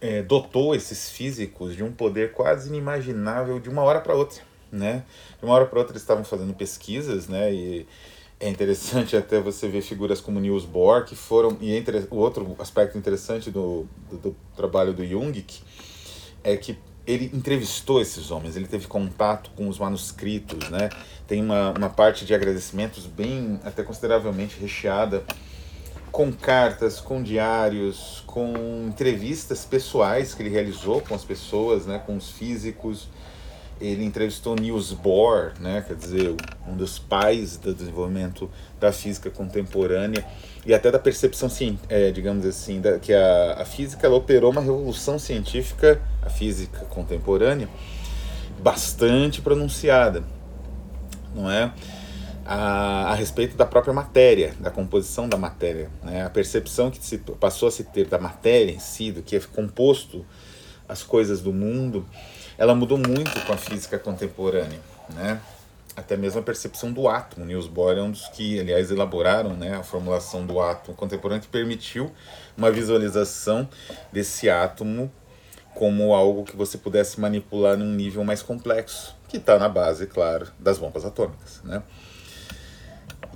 é, 0.00 0.22
dotou 0.22 0.74
esses 0.74 1.08
físicos 1.08 1.74
de 1.74 1.82
um 1.82 1.90
poder 1.90 2.32
quase 2.32 2.68
inimaginável 2.68 3.58
de 3.58 3.70
uma 3.70 3.82
hora 3.82 4.00
para 4.00 4.14
outra, 4.14 4.42
né? 4.70 5.04
De 5.38 5.44
uma 5.44 5.54
hora 5.54 5.66
para 5.66 5.78
outra 5.78 5.92
eles 5.94 6.02
estavam 6.02 6.22
fazendo 6.22 6.52
pesquisas, 6.54 7.28
né? 7.28 7.52
E 7.52 7.86
é 8.38 8.48
interessante 8.48 9.14
até 9.18 9.40
você 9.40 9.68
ver 9.68 9.82
figuras 9.82 10.20
como 10.20 10.40
Niels 10.40 10.64
Bohr 10.64 11.04
que 11.04 11.14
foram 11.14 11.56
e 11.60 11.74
entre 11.74 12.06
o 12.10 12.16
outro 12.16 12.54
aspecto 12.58 12.96
interessante 12.96 13.50
do, 13.50 13.86
do, 14.10 14.16
do 14.18 14.36
trabalho 14.56 14.92
do 14.92 15.04
Jung 15.04 15.40
que 15.42 15.62
é 16.44 16.56
que 16.56 16.78
ele 17.06 17.30
entrevistou 17.32 18.00
esses 18.00 18.30
homens, 18.32 18.56
ele 18.56 18.66
teve 18.66 18.88
contato 18.88 19.50
com 19.54 19.68
os 19.68 19.78
manuscritos, 19.78 20.68
né? 20.70 20.88
Tem 21.26 21.40
uma, 21.40 21.70
uma 21.70 21.88
parte 21.88 22.24
de 22.24 22.34
agradecimentos 22.34 23.06
bem, 23.06 23.60
até 23.64 23.84
consideravelmente 23.84 24.58
recheada 24.58 25.24
com 26.10 26.32
cartas, 26.32 27.00
com 27.00 27.22
diários, 27.22 28.24
com 28.26 28.54
entrevistas 28.88 29.64
pessoais 29.64 30.34
que 30.34 30.42
ele 30.42 30.48
realizou 30.48 31.00
com 31.00 31.14
as 31.14 31.24
pessoas, 31.24 31.86
né, 31.86 31.98
com 32.04 32.16
os 32.16 32.30
físicos. 32.30 33.08
Ele 33.80 34.04
entrevistou 34.04 34.56
Niels 34.56 34.92
Bohr, 34.92 35.52
né, 35.60 35.84
quer 35.86 35.94
dizer, 35.94 36.34
um 36.66 36.76
dos 36.76 36.98
pais 36.98 37.56
do 37.56 37.74
desenvolvimento 37.74 38.50
da 38.80 38.90
física 38.90 39.30
contemporânea 39.30 40.24
e 40.64 40.72
até 40.72 40.90
da 40.90 40.98
percepção, 40.98 41.48
é, 41.88 42.10
digamos 42.10 42.46
assim, 42.46 42.80
da, 42.80 42.98
que 42.98 43.12
a, 43.12 43.56
a 43.60 43.64
física 43.64 44.08
operou 44.08 44.50
uma 44.50 44.60
revolução 44.60 45.18
científica, 45.18 46.00
a 46.22 46.30
física 46.30 46.86
contemporânea, 46.86 47.68
bastante 48.58 49.42
pronunciada, 49.42 50.24
não 51.34 51.50
é? 51.50 51.70
a, 52.46 53.10
a 53.10 53.14
respeito 53.14 53.56
da 53.56 53.66
própria 53.66 53.92
matéria, 53.92 54.54
da 54.60 54.70
composição 54.70 55.28
da 55.28 55.36
matéria. 55.36 55.90
Né? 56.02 56.24
A 56.24 56.30
percepção 56.30 56.90
que 56.90 57.04
se 57.04 57.18
passou 57.18 57.68
a 57.68 57.72
se 57.72 57.82
ter 57.84 58.06
da 58.06 58.18
matéria 58.18 58.70
em 58.70 58.78
si, 58.78 59.10
do 59.10 59.22
que 59.22 59.36
é 59.36 59.40
composto 59.40 60.24
as 60.88 61.02
coisas 61.02 61.40
do 61.40 61.52
mundo, 61.52 62.06
ela 62.58 62.74
mudou 62.74 62.98
muito 62.98 63.40
com 63.44 63.52
a 63.52 63.56
física 63.56 63.98
contemporânea. 63.98 64.80
Né? 65.14 65.40
Até 65.96 66.16
mesmo 66.16 66.40
a 66.40 66.42
percepção 66.42 66.92
do 66.92 67.08
átomo. 67.08 67.44
Niels 67.44 67.66
Bohr 67.66 67.96
é 67.96 68.02
um 68.02 68.10
dos 68.10 68.28
que, 68.28 68.60
aliás, 68.60 68.90
elaboraram 68.90 69.54
né, 69.54 69.74
a 69.74 69.82
formulação 69.82 70.44
do 70.46 70.60
átomo 70.60 70.96
contemporâneo 70.96 71.42
que 71.42 71.48
permitiu 71.48 72.12
uma 72.56 72.70
visualização 72.70 73.68
desse 74.12 74.50
átomo 74.50 75.10
como 75.74 76.14
algo 76.14 76.44
que 76.44 76.56
você 76.56 76.78
pudesse 76.78 77.20
manipular 77.20 77.76
num 77.76 77.92
nível 77.92 78.24
mais 78.24 78.42
complexo, 78.42 79.14
que 79.28 79.36
está 79.36 79.58
na 79.58 79.68
base, 79.68 80.06
claro, 80.06 80.48
das 80.58 80.78
bombas 80.78 81.04
atômicas. 81.04 81.60
Né? 81.62 81.82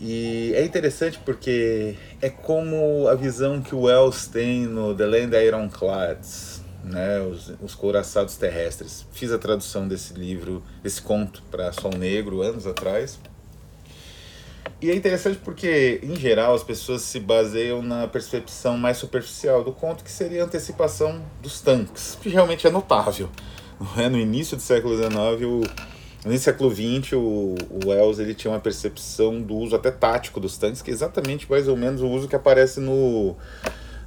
E 0.01 0.55
é 0.55 0.65
interessante 0.65 1.21
porque 1.23 1.95
é 2.23 2.31
como 2.31 3.07
a 3.09 3.15
visão 3.15 3.61
que 3.61 3.75
o 3.75 3.83
Wells 3.83 4.27
tem 4.27 4.67
no 4.67 4.95
The 4.95 5.05
Land 5.05 5.37
Ironclads, 5.37 6.60
né, 6.85 7.21
os, 7.21 7.53
os 7.61 7.75
couraçados 7.75 8.37
terrestres. 8.37 9.07
Fiz 9.13 9.33
a 9.33 9.39
tradução 9.39 9.87
desse 9.87 10.15
livro, 10.15 10.63
desse 10.83 11.01
conto 11.01 11.43
para 11.51 11.73
Sol 11.73 11.93
Negro 11.97 12.43
anos 12.43 12.67
atrás. 12.67 13.19
E 14.83 14.91
é 14.91 14.95
interessante 14.95 15.39
porque, 15.45 16.01
em 16.03 16.17
geral, 16.17 16.55
as 16.55 16.63
pessoas 16.63 17.03
se 17.03 17.21
baseiam 17.21 17.83
na 17.83 18.09
percepção 18.09 18.79
mais 18.79 18.97
superficial 18.97 19.63
do 19.63 19.73
conto, 19.73 20.03
que 20.03 20.11
seria 20.11 20.43
a 20.43 20.47
antecipação 20.47 21.23
dos 21.43 21.61
tanques, 21.61 22.17
que 22.21 22.31
realmente 22.31 22.67
é 22.67 22.71
notável. 22.71 23.29
É? 23.97 24.11
No 24.11 24.19
início 24.19 24.59
do 24.59 24.63
século 24.63 24.95
XIX, 24.95 25.11
o, 25.47 26.29
no 26.29 26.39
século 26.39 26.71
XX, 26.71 27.15
o, 27.15 27.55
o 27.71 27.89
Wells 27.89 28.19
ele 28.19 28.35
tinha 28.35 28.53
uma 28.53 28.61
percepção 28.61 29.41
do 29.41 29.55
uso 29.55 29.75
até 29.75 29.91
tático 29.91 30.39
dos 30.39 30.59
tanques, 30.59 30.83
que 30.83 30.91
é 30.91 30.93
exatamente 30.93 31.51
mais 31.51 31.67
ou 31.67 31.79
menos 31.79 32.03
o 32.03 32.07
uso 32.07 32.29
que 32.29 32.37
aparece 32.37 32.79
no, 32.79 33.35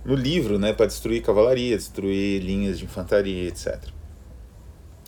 no 0.05 0.15
livro, 0.15 0.59
né, 0.59 0.73
para 0.73 0.85
destruir 0.85 1.21
cavalaria, 1.21 1.77
destruir 1.77 2.41
linhas 2.41 2.77
de 2.77 2.85
infantaria, 2.85 3.47
etc. 3.47 3.79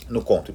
No 0.09 0.21
conto. 0.21 0.53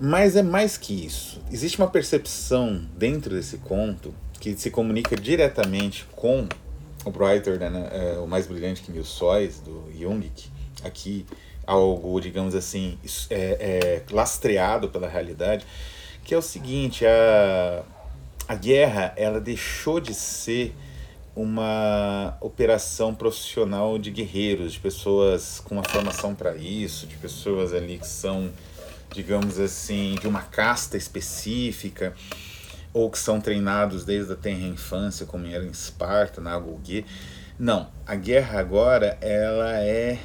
Mas 0.00 0.36
é 0.36 0.42
mais 0.42 0.76
que 0.76 1.06
isso. 1.06 1.40
Existe 1.52 1.78
uma 1.78 1.88
percepção 1.88 2.84
dentro 2.96 3.34
desse 3.34 3.58
conto 3.58 4.14
que 4.40 4.56
se 4.56 4.70
comunica 4.70 5.16
diretamente 5.16 6.06
com 6.16 6.48
o 7.04 7.10
Brighter, 7.10 7.58
né, 7.58 7.88
é, 7.92 8.18
o 8.18 8.26
mais 8.26 8.46
brilhante 8.46 8.82
que 8.82 8.90
mil 8.90 9.04
sóis, 9.04 9.60
do 9.60 9.90
Jung, 9.96 10.30
aqui 10.82 11.26
algo, 11.66 12.20
digamos 12.20 12.54
assim, 12.54 12.98
é, 13.30 14.02
é, 14.08 14.14
lastreado 14.14 14.88
pela 14.88 15.08
realidade, 15.08 15.66
que 16.22 16.34
é 16.34 16.38
o 16.38 16.42
seguinte, 16.42 17.04
a, 17.06 17.84
a 18.48 18.54
guerra 18.54 19.12
ela 19.16 19.40
deixou 19.40 20.00
de 20.00 20.14
ser 20.14 20.74
uma 21.34 22.36
operação 22.40 23.14
profissional 23.14 23.98
de 23.98 24.10
guerreiros, 24.10 24.72
de 24.74 24.80
pessoas 24.80 25.60
com 25.60 25.74
uma 25.74 25.84
formação 25.84 26.34
para 26.34 26.56
isso, 26.56 27.06
de 27.06 27.16
pessoas 27.16 27.72
ali 27.72 27.98
que 27.98 28.06
são, 28.06 28.50
digamos 29.12 29.58
assim, 29.58 30.14
de 30.20 30.28
uma 30.28 30.42
casta 30.42 30.96
específica, 30.96 32.14
ou 32.92 33.10
que 33.10 33.18
são 33.18 33.40
treinados 33.40 34.04
desde 34.04 34.32
a 34.32 34.36
tenra 34.36 34.68
infância, 34.68 35.26
como 35.26 35.46
era 35.46 35.64
em 35.64 35.70
Esparta, 35.70 36.40
na 36.40 36.52
Agulguê. 36.52 37.04
Não, 37.58 37.88
a 38.06 38.14
guerra 38.14 38.60
agora 38.60 39.18
ela 39.20 39.80
é 39.80 40.18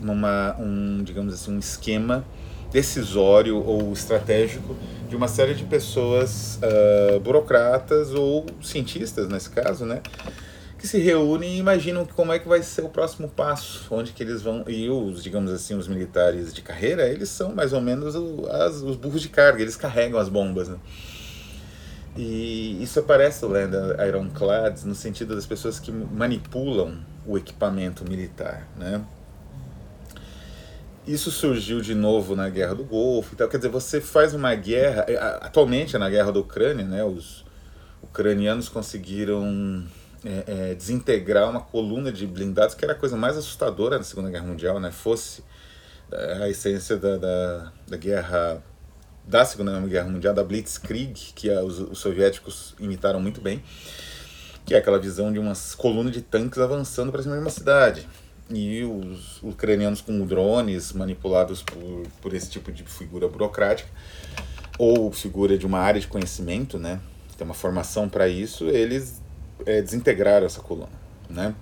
uma, 0.00 0.56
um, 0.58 1.02
digamos 1.02 1.34
assim, 1.34 1.54
um 1.54 1.58
esquema 1.58 2.24
decisório 2.72 3.62
ou 3.64 3.92
estratégico 3.92 4.74
de 5.08 5.14
uma 5.14 5.28
série 5.28 5.54
de 5.54 5.64
pessoas 5.64 6.58
uh, 6.62 7.20
burocratas 7.20 8.14
ou 8.14 8.46
cientistas 8.62 9.28
nesse 9.28 9.50
caso, 9.50 9.84
né, 9.84 10.00
que 10.78 10.88
se 10.88 10.98
reúnem 10.98 11.54
e 11.54 11.58
imaginam 11.58 12.04
como 12.04 12.32
é 12.32 12.38
que 12.38 12.48
vai 12.48 12.62
ser 12.62 12.82
o 12.82 12.88
próximo 12.88 13.28
passo, 13.28 13.86
onde 13.90 14.12
que 14.12 14.22
eles 14.22 14.42
vão 14.42 14.64
e 14.66 14.88
os, 14.88 15.22
digamos 15.22 15.52
assim, 15.52 15.74
os 15.74 15.86
militares 15.86 16.52
de 16.52 16.62
carreira, 16.62 17.06
eles 17.06 17.28
são 17.28 17.54
mais 17.54 17.72
ou 17.72 17.80
menos 17.80 18.16
o, 18.16 18.48
as, 18.50 18.76
os 18.82 18.96
burros 18.96 19.22
de 19.22 19.28
carga, 19.28 19.62
eles 19.62 19.76
carregam 19.76 20.18
as 20.18 20.28
bombas, 20.28 20.68
né? 20.68 20.76
E 22.16 22.82
isso 22.82 22.98
aparece 22.98 23.44
Land 23.46 23.74
Ironclads 24.06 24.84
no 24.84 24.94
sentido 24.94 25.34
das 25.34 25.46
pessoas 25.46 25.78
que 25.78 25.90
manipulam 25.90 26.98
o 27.26 27.38
equipamento 27.38 28.04
militar, 28.04 28.68
né? 28.76 29.02
Isso 31.06 31.32
surgiu 31.32 31.80
de 31.80 31.94
novo 31.94 32.36
na 32.36 32.48
Guerra 32.48 32.74
do 32.74 32.84
Golfo 32.84 33.34
e 33.34 33.36
tal. 33.36 33.48
Quer 33.48 33.56
dizer, 33.56 33.68
você 33.68 34.00
faz 34.00 34.34
uma 34.34 34.54
guerra. 34.54 35.04
É, 35.08 35.16
atualmente, 35.16 35.98
na 35.98 36.08
Guerra 36.08 36.30
da 36.30 36.38
Ucrânia, 36.38 36.84
né, 36.84 37.02
os 37.02 37.44
ucranianos 38.00 38.68
conseguiram 38.68 39.84
é, 40.24 40.70
é, 40.70 40.74
desintegrar 40.74 41.50
uma 41.50 41.60
coluna 41.60 42.12
de 42.12 42.24
blindados, 42.24 42.76
que 42.76 42.84
era 42.84 42.92
a 42.94 42.96
coisa 42.96 43.16
mais 43.16 43.36
assustadora 43.36 43.98
na 43.98 44.04
Segunda 44.04 44.30
Guerra 44.30 44.46
Mundial, 44.46 44.78
né? 44.78 44.92
Fosse 44.92 45.42
a 46.40 46.48
essência 46.48 46.96
da, 46.96 47.16
da, 47.16 47.72
da 47.88 47.96
guerra 47.96 48.62
da 49.26 49.44
Segunda 49.44 49.80
Guerra 49.80 50.08
Mundial, 50.08 50.34
da 50.34 50.44
Blitzkrieg, 50.44 51.32
que 51.34 51.50
os, 51.50 51.80
os 51.80 51.98
soviéticos 51.98 52.74
imitaram 52.78 53.18
muito 53.18 53.40
bem, 53.40 53.62
que 54.64 54.74
é 54.74 54.78
aquela 54.78 54.98
visão 54.98 55.32
de 55.32 55.38
umas 55.38 55.74
colunas 55.74 56.12
de 56.12 56.20
tanques 56.20 56.58
avançando 56.58 57.10
para 57.10 57.22
cima 57.22 57.34
de 57.34 57.40
uma 57.40 57.50
cidade 57.50 58.06
e 58.54 58.84
os 58.84 59.42
ucranianos 59.42 60.00
com 60.00 60.24
drones 60.26 60.92
manipulados 60.92 61.62
por, 61.62 62.02
por 62.20 62.34
esse 62.34 62.50
tipo 62.50 62.70
de 62.72 62.82
figura 62.84 63.28
burocrática 63.28 63.88
ou 64.78 65.12
figura 65.12 65.56
de 65.56 65.66
uma 65.66 65.78
área 65.78 66.00
de 66.00 66.06
conhecimento, 66.06 66.78
né? 66.78 67.00
Tem 67.36 67.44
uma 67.44 67.54
formação 67.54 68.08
para 68.08 68.28
isso, 68.28 68.68
eles 68.68 69.20
é, 69.66 69.80
desintegraram 69.82 70.46
essa 70.46 70.60
coluna, 70.60 70.88
né? 71.28 71.54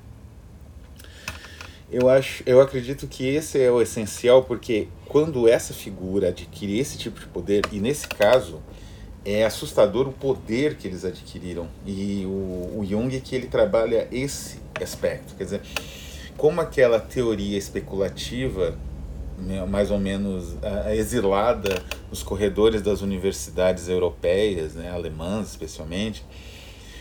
Eu 1.90 2.09
acho, 2.09 2.42
eu 2.47 2.61
acredito 2.61 3.09
que 3.09 3.26
esse 3.26 3.61
é 3.61 3.70
o 3.70 3.82
essencial 3.82 4.44
porque 4.44 4.87
quando 5.06 5.49
essa 5.49 5.75
figura 5.75 6.28
adquire 6.28 6.78
esse 6.78 6.97
tipo 6.97 7.18
de 7.18 7.26
poder 7.26 7.64
e 7.73 7.80
nesse 7.80 8.06
caso 8.06 8.62
é 9.25 9.44
assustador 9.44 10.09
o 10.09 10.12
poder 10.12 10.76
que 10.76 10.87
eles 10.87 11.04
adquiriram 11.04 11.68
e 11.85 12.25
o, 12.26 12.78
o 12.78 12.87
Jung 12.88 13.20
que 13.20 13.35
ele 13.35 13.49
trabalha 13.49 14.06
esse 14.12 14.61
aspecto, 14.80 15.35
quer 15.35 15.44
dizer 15.44 15.62
como 16.40 16.59
aquela 16.59 16.99
teoria 16.99 17.59
especulativa, 17.59 18.75
né, 19.37 19.62
mais 19.66 19.90
ou 19.90 19.99
menos 19.99 20.56
exilada 20.90 21.82
nos 22.09 22.23
corredores 22.23 22.80
das 22.80 23.02
universidades 23.02 23.90
europeias, 23.90 24.73
né, 24.75 24.90
alemãs 24.90 25.50
especialmente, 25.50 26.25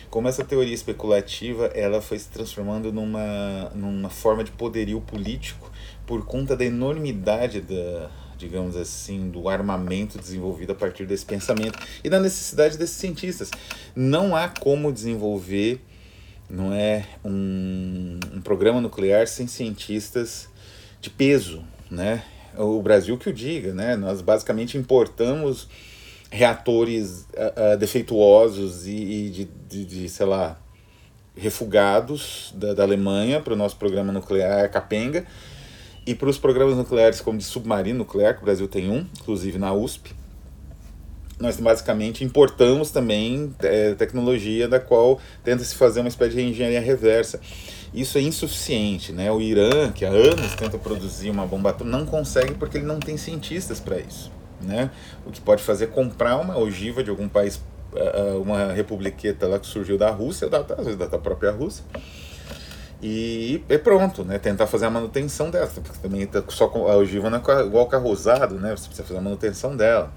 como 0.10 0.27
essa 0.27 0.43
teoria 0.43 0.74
especulativa 0.74 1.67
ela 1.67 2.01
foi 2.01 2.19
se 2.19 2.27
transformando 2.27 2.91
numa, 2.91 3.72
numa 3.74 4.10
forma 4.10 4.43
de 4.43 4.51
poderio 4.51 5.00
político 5.00 5.72
por 6.05 6.25
conta 6.25 6.53
da 6.53 6.65
enormidade 6.65 7.62
da, 7.62 8.12
digamos 8.38 8.75
assim, 8.75 9.29
do 9.29 9.48
armamento 9.48 10.17
desenvolvido 10.17 10.74
a 10.74 10.75
partir 10.75 11.05
desse 11.05 11.25
pensamento 11.25 11.79
e 12.03 12.10
da 12.10 12.19
necessidade 12.19 12.77
desses 12.77 12.98
cientistas. 12.98 13.50
Não 13.96 14.36
há 14.36 14.50
como 14.50 14.91
desenvolver 14.91 15.79
não 16.50 16.74
é 16.74 17.06
um, 17.24 18.20
um 18.34 18.41
programa 18.41 18.82
nuclear 18.82 19.27
sem 19.27 19.48
cientistas 19.48 20.50
de 21.00 21.10
peso, 21.10 21.63
né? 21.89 22.24
O 22.58 22.82
Brasil 22.82 23.18
que 23.18 23.29
o 23.29 23.34
diga, 23.34 23.74
né? 23.74 23.96
Nós 23.96 24.22
basicamente 24.22 24.77
importamos 24.77 25.68
reatores 26.32 27.27
uh, 27.34 27.74
uh, 27.74 27.77
defeituosos 27.77 28.88
e, 28.88 28.91
e 28.91 29.29
de, 29.29 29.50
de, 29.68 29.86
de, 29.86 30.10
sei 30.10 30.25
lá, 30.25 30.60
refugados 31.36 32.53
da, 32.56 32.74
da 32.74 32.84
Alemanha 32.84 33.39
para 33.39 33.53
o 33.53 33.58
nosso 33.58 33.77
programa 33.77 34.12
nuclear 34.12 34.70
capenga 34.70 35.25
e 36.06 36.15
para 36.15 36.29
os 36.29 36.38
programas 36.38 36.75
nucleares 36.75 37.22
como 37.22 37.38
de 37.38 37.44
submarino 37.44 38.00
nuclear, 38.00 38.36
que 38.36 38.41
o 38.41 38.46
Brasil 38.46 38.68
tem 38.68 38.89
um, 38.89 39.06
inclusive 39.22 39.58
na 39.58 39.72
USP, 39.74 40.15
nós 41.39 41.58
basicamente 41.58 42.24
importamos 42.24 42.91
também 42.91 43.55
é, 43.60 43.93
tecnologia 43.96 44.67
da 44.67 44.79
qual 44.79 45.19
tenta-se 45.43 45.74
fazer 45.74 46.01
uma 46.01 46.10
espécie 46.10 46.36
de 46.36 46.41
engenharia 46.41 46.81
reversa. 46.81 47.39
Isso 47.93 48.17
é 48.17 48.22
insuficiente, 48.22 49.12
né? 49.12 49.31
O 49.31 49.41
Irã, 49.41 49.91
que 49.91 50.05
há 50.05 50.10
anos 50.10 50.53
tenta 50.55 50.77
produzir 50.77 51.29
uma 51.29 51.48
bomba 51.48 51.72
atômica, 51.72 51.98
não 51.98 52.05
consegue 52.05 52.53
porque 52.53 52.77
ele 52.77 52.86
não 52.86 53.00
tem 53.00 53.17
cientistas 53.17 53.79
para 53.79 53.98
isso, 54.00 54.31
né? 54.62 54.91
O 55.25 55.31
que 55.31 55.41
pode 55.41 55.63
fazer 55.63 55.86
é 55.86 55.88
comprar 55.88 56.38
uma 56.38 56.58
ogiva 56.58 57.03
de 57.03 57.10
algum 57.10 57.27
país, 57.27 57.60
uma 58.43 58.74
republiqueta 58.74 59.48
lá 59.48 59.58
que 59.58 59.65
surgiu 59.65 59.98
da 59.98 60.12
Rússia, 60.12 60.48
da, 60.48 60.60
às 60.60 60.86
vezes 60.86 60.98
da 60.98 61.17
própria 61.17 61.51
Rússia, 61.51 61.84
e 63.01 63.63
é 63.69 63.77
pronto, 63.77 64.25
né? 64.25 64.38
Tentar 64.38 64.67
fazer 64.67 64.86
a 64.86 64.89
manutenção 64.89 65.50
dela, 65.50 65.67
porque 65.67 65.98
também 66.00 66.27
tá 66.27 66.43
só 66.50 66.65
a 66.65 66.98
ogiva 66.98 67.29
não 67.29 67.38
é 67.39 67.65
igual 67.65 67.88
carro 67.88 68.10
usado, 68.10 68.55
né? 68.55 68.75
Você 68.75 68.88
precisa 68.88 69.03
fazer 69.03 69.17
a 69.17 69.22
manutenção 69.22 69.75
dela. 69.75 70.12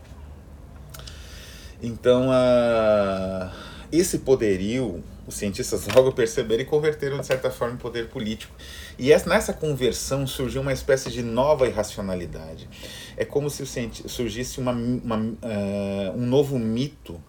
Então, 1.82 2.30
a, 2.30 3.52
esse 3.90 4.20
poderio, 4.20 5.02
os 5.26 5.34
cientistas 5.34 5.86
logo 5.88 6.12
perceberam 6.12 6.62
e 6.62 6.64
converteram, 6.64 7.18
de 7.18 7.26
certa 7.26 7.50
forma, 7.50 7.74
em 7.74 7.78
poder 7.78 8.08
político. 8.08 8.54
E 8.98 9.08
nessa 9.26 9.52
conversão 9.52 10.26
surgiu 10.26 10.62
uma 10.62 10.72
espécie 10.72 11.10
de 11.10 11.22
nova 11.22 11.66
irracionalidade. 11.66 12.68
É 13.16 13.24
como 13.24 13.50
se 13.50 13.64
surgisse 14.06 14.60
uma, 14.60 14.72
uma 14.72 15.18
uh, 15.18 16.16
um 16.16 16.26
novo 16.26 16.58
mito 16.58 17.20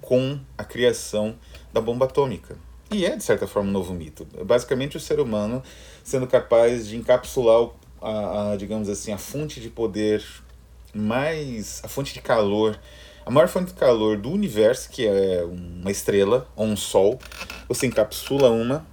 com 0.00 0.38
a 0.56 0.64
criação 0.64 1.36
da 1.72 1.80
bomba 1.80 2.04
atômica. 2.04 2.56
E 2.90 3.04
é, 3.04 3.16
de 3.16 3.24
certa 3.24 3.46
forma, 3.48 3.68
um 3.68 3.72
novo 3.72 3.92
mito. 3.92 4.26
Basicamente, 4.44 4.96
o 4.96 5.00
ser 5.00 5.18
humano 5.18 5.62
sendo 6.04 6.26
capaz 6.26 6.86
de 6.86 6.96
encapsular, 6.96 7.70
a, 8.00 8.52
a, 8.52 8.56
digamos 8.56 8.88
assim, 8.88 9.12
a 9.12 9.18
fonte 9.18 9.60
de 9.60 9.68
poder 9.68 10.24
mais. 10.94 11.82
a 11.84 11.88
fonte 11.88 12.14
de 12.14 12.20
calor, 12.20 12.78
a 13.26 13.30
maior 13.30 13.48
fonte 13.48 13.72
de 13.72 13.74
calor 13.74 14.16
do 14.16 14.30
universo, 14.30 14.88
que 14.88 15.04
é 15.04 15.44
uma 15.44 15.90
estrela 15.90 16.46
ou 16.54 16.64
um 16.64 16.76
sol. 16.76 17.18
Você 17.68 17.88
encapsula 17.88 18.50
uma, 18.50 18.86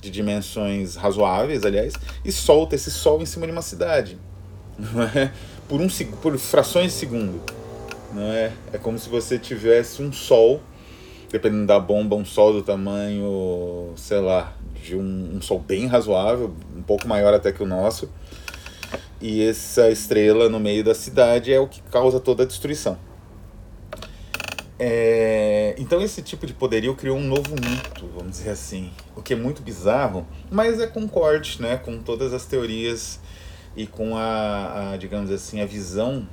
de 0.00 0.10
dimensões 0.10 0.96
razoáveis, 0.96 1.66
aliás, 1.66 1.92
e 2.24 2.32
solta 2.32 2.74
esse 2.74 2.90
sol 2.90 3.20
em 3.20 3.26
cima 3.26 3.44
de 3.44 3.52
uma 3.52 3.60
cidade. 3.60 4.16
Não 4.78 5.02
é? 5.02 5.30
Por, 5.68 5.82
um, 5.82 5.88
por 6.22 6.36
frações 6.38 6.92
de 6.92 6.98
segundo. 6.98 7.42
Não 8.10 8.32
é? 8.32 8.52
é 8.72 8.78
como 8.78 8.98
se 8.98 9.08
você 9.08 9.38
tivesse 9.38 10.02
um 10.02 10.10
sol 10.12 10.62
dependendo 11.30 11.66
da 11.66 11.80
bomba, 11.80 12.16
um 12.16 12.24
sol 12.24 12.52
do 12.52 12.62
tamanho, 12.62 13.92
sei 13.96 14.20
lá, 14.20 14.54
de 14.82 14.94
um, 14.96 15.32
um 15.34 15.42
sol 15.42 15.58
bem 15.58 15.86
razoável, 15.86 16.54
um 16.76 16.82
pouco 16.82 17.08
maior 17.08 17.34
até 17.34 17.52
que 17.52 17.62
o 17.62 17.66
nosso. 17.66 18.08
E 19.20 19.42
essa 19.42 19.90
estrela 19.90 20.48
no 20.48 20.60
meio 20.60 20.84
da 20.84 20.94
cidade 20.94 21.52
é 21.52 21.58
o 21.58 21.66
que 21.66 21.82
causa 21.90 22.20
toda 22.20 22.44
a 22.44 22.46
destruição. 22.46 22.96
É, 24.78 25.74
então 25.78 26.02
esse 26.02 26.20
tipo 26.20 26.46
de 26.46 26.52
poderio 26.52 26.96
criou 26.96 27.16
um 27.16 27.22
novo 27.22 27.54
mito, 27.54 28.08
vamos 28.16 28.32
dizer 28.38 28.50
assim, 28.50 28.90
o 29.14 29.22
que 29.22 29.32
é 29.32 29.36
muito 29.36 29.62
bizarro, 29.62 30.26
mas 30.50 30.80
é 30.80 30.86
concorde 30.86 31.62
né, 31.62 31.76
com 31.76 31.98
todas 31.98 32.32
as 32.32 32.44
teorias 32.44 33.20
e 33.76 33.86
com 33.86 34.16
a, 34.16 34.92
a 34.92 34.96
digamos 34.96 35.30
assim, 35.30 35.60
a 35.60 35.66
visão 35.66 36.26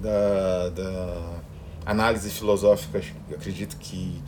da, 0.00 0.70
da 0.70 1.40
análise 1.84 2.30
filosófica, 2.30 3.02
acredito 3.30 3.76
que 3.76 4.22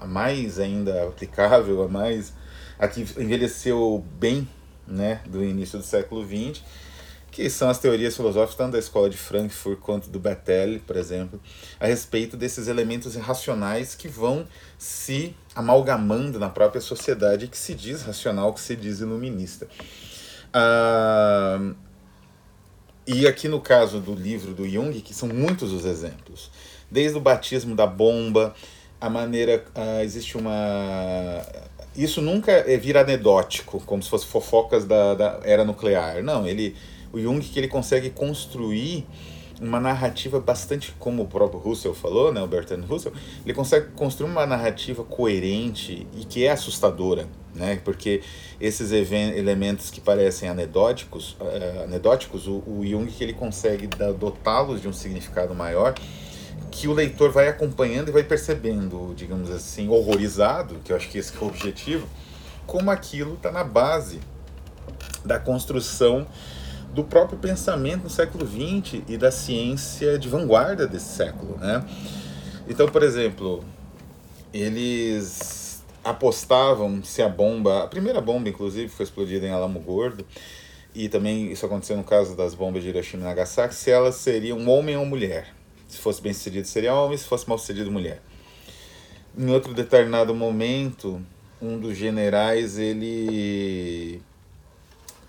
a 0.00 0.06
mais 0.06 0.58
ainda 0.58 1.08
aplicável, 1.08 1.82
a 1.82 1.88
mais 1.88 2.32
a 2.78 2.88
que 2.88 3.00
envelheceu 3.00 4.04
bem 4.18 4.48
né, 4.86 5.20
do 5.26 5.44
início 5.44 5.78
do 5.78 5.84
século 5.84 6.24
XX, 6.24 6.62
que 7.32 7.50
são 7.50 7.68
as 7.68 7.78
teorias 7.78 8.14
filosóficas 8.14 8.54
tanto 8.54 8.72
da 8.72 8.78
escola 8.78 9.10
de 9.10 9.16
Frankfurt 9.16 9.80
quanto 9.80 10.08
do 10.08 10.20
Bettel, 10.20 10.78
por 10.86 10.96
exemplo, 10.96 11.40
a 11.80 11.86
respeito 11.86 12.36
desses 12.36 12.68
elementos 12.68 13.16
irracionais 13.16 13.96
que 13.96 14.06
vão 14.06 14.46
se 14.78 15.34
amalgamando 15.54 16.38
na 16.38 16.48
própria 16.48 16.80
sociedade 16.80 17.48
que 17.48 17.58
se 17.58 17.74
diz 17.74 18.02
racional, 18.02 18.52
que 18.52 18.60
se 18.60 18.76
diz 18.76 19.00
iluminista. 19.00 19.66
Ah, 20.52 21.72
e 23.06 23.26
aqui 23.26 23.48
no 23.48 23.60
caso 23.60 23.98
do 23.98 24.14
livro 24.14 24.54
do 24.54 24.68
Jung, 24.68 25.00
que 25.00 25.12
são 25.12 25.28
muitos 25.28 25.72
os 25.72 25.84
exemplos, 25.84 26.50
desde 26.90 27.18
o 27.18 27.20
batismo 27.20 27.74
da 27.74 27.86
bomba, 27.86 28.54
a 29.00 29.10
maneira. 29.10 29.64
Uh, 29.74 30.02
existe 30.02 30.36
uma. 30.38 30.52
Isso 31.96 32.22
nunca 32.22 32.52
é 32.52 32.76
vira 32.76 33.00
anedótico, 33.00 33.82
como 33.84 34.02
se 34.02 34.08
fosse 34.08 34.26
fofocas 34.26 34.84
da, 34.84 35.14
da 35.14 35.40
era 35.42 35.64
nuclear. 35.64 36.22
Não, 36.22 36.46
ele, 36.46 36.76
o 37.12 37.20
Jung 37.20 37.40
que 37.40 37.58
ele 37.58 37.68
consegue 37.68 38.10
construir 38.10 39.06
uma 39.60 39.78
narrativa 39.78 40.40
bastante, 40.40 40.92
como 40.98 41.22
o 41.22 41.26
próprio 41.26 41.60
Russell 41.60 41.94
falou, 41.94 42.32
né, 42.32 42.42
o 42.42 42.46
Bertrand 42.48 42.84
Russell, 42.84 43.12
ele 43.44 43.54
consegue 43.54 43.92
construir 43.92 44.28
uma 44.28 44.44
narrativa 44.44 45.04
coerente 45.04 46.06
e 46.16 46.24
que 46.24 46.44
é 46.44 46.50
assustadora, 46.50 47.28
né, 47.54 47.80
porque 47.84 48.22
esses 48.60 48.90
elementos 48.90 49.88
que 49.90 50.00
parecem 50.00 50.48
anedóticos, 50.48 51.36
uh, 51.40 51.84
anedóticos 51.84 52.48
o, 52.48 52.62
o 52.66 52.80
Jung 52.84 53.06
que 53.06 53.22
ele 53.22 53.34
consegue 53.34 53.86
dotá-los 53.86 54.82
de 54.82 54.88
um 54.88 54.92
significado 54.92 55.54
maior 55.54 55.94
que 56.72 56.88
o 56.88 56.92
leitor 56.92 57.30
vai 57.30 57.48
acompanhando 57.48 58.08
e 58.08 58.12
vai 58.12 58.24
percebendo, 58.24 59.12
digamos 59.14 59.50
assim, 59.50 59.88
horrorizado, 59.88 60.80
que 60.82 60.90
eu 60.90 60.96
acho 60.96 61.08
que 61.08 61.18
esse 61.18 61.32
é 61.36 61.40
o 61.40 61.46
objetivo, 61.46 62.08
como 62.66 62.90
aquilo 62.90 63.34
está 63.34 63.52
na 63.52 63.62
base 63.62 64.18
da 65.24 65.38
construção 65.38 66.26
do 66.92 67.02
próprio 67.02 67.38
pensamento 67.38 68.04
no 68.04 68.10
século 68.10 68.46
XX 68.46 69.02
e 69.08 69.16
da 69.16 69.30
ciência 69.30 70.18
de 70.18 70.28
vanguarda 70.28 70.86
desse 70.86 71.16
século, 71.16 71.56
né? 71.58 71.84
Então, 72.68 72.86
por 72.88 73.02
exemplo, 73.02 73.64
eles 74.52 75.82
apostavam 76.04 77.02
se 77.02 77.22
a 77.22 77.28
bomba, 77.28 77.84
a 77.84 77.86
primeira 77.86 78.20
bomba, 78.20 78.48
inclusive, 78.48 78.88
foi 78.88 79.04
explodida 79.04 79.46
em 79.46 79.50
Alamo 79.50 79.80
Gordo, 79.80 80.26
e 80.94 81.08
também 81.08 81.50
isso 81.50 81.64
aconteceu 81.64 81.96
no 81.96 82.04
caso 82.04 82.36
das 82.36 82.54
bombas 82.54 82.82
de 82.82 82.90
Hiroshima 82.90 83.22
e 83.22 83.26
Nagasaki, 83.26 83.74
se 83.74 83.90
ela 83.90 84.12
seria 84.12 84.54
um 84.54 84.68
homem 84.68 84.96
ou 84.96 85.06
mulher. 85.06 85.54
Se 85.88 85.98
fosse 85.98 86.20
bem 86.20 86.32
sucedido, 86.32 86.66
seria 86.66 86.94
homem, 86.94 87.16
se 87.16 87.24
fosse 87.24 87.48
mal 87.48 87.58
sucedido, 87.58 87.90
mulher. 87.90 88.20
Em 89.36 89.50
outro 89.50 89.72
determinado 89.72 90.34
momento, 90.34 91.22
um 91.60 91.78
dos 91.78 91.96
generais 91.96 92.78
ele 92.78 94.20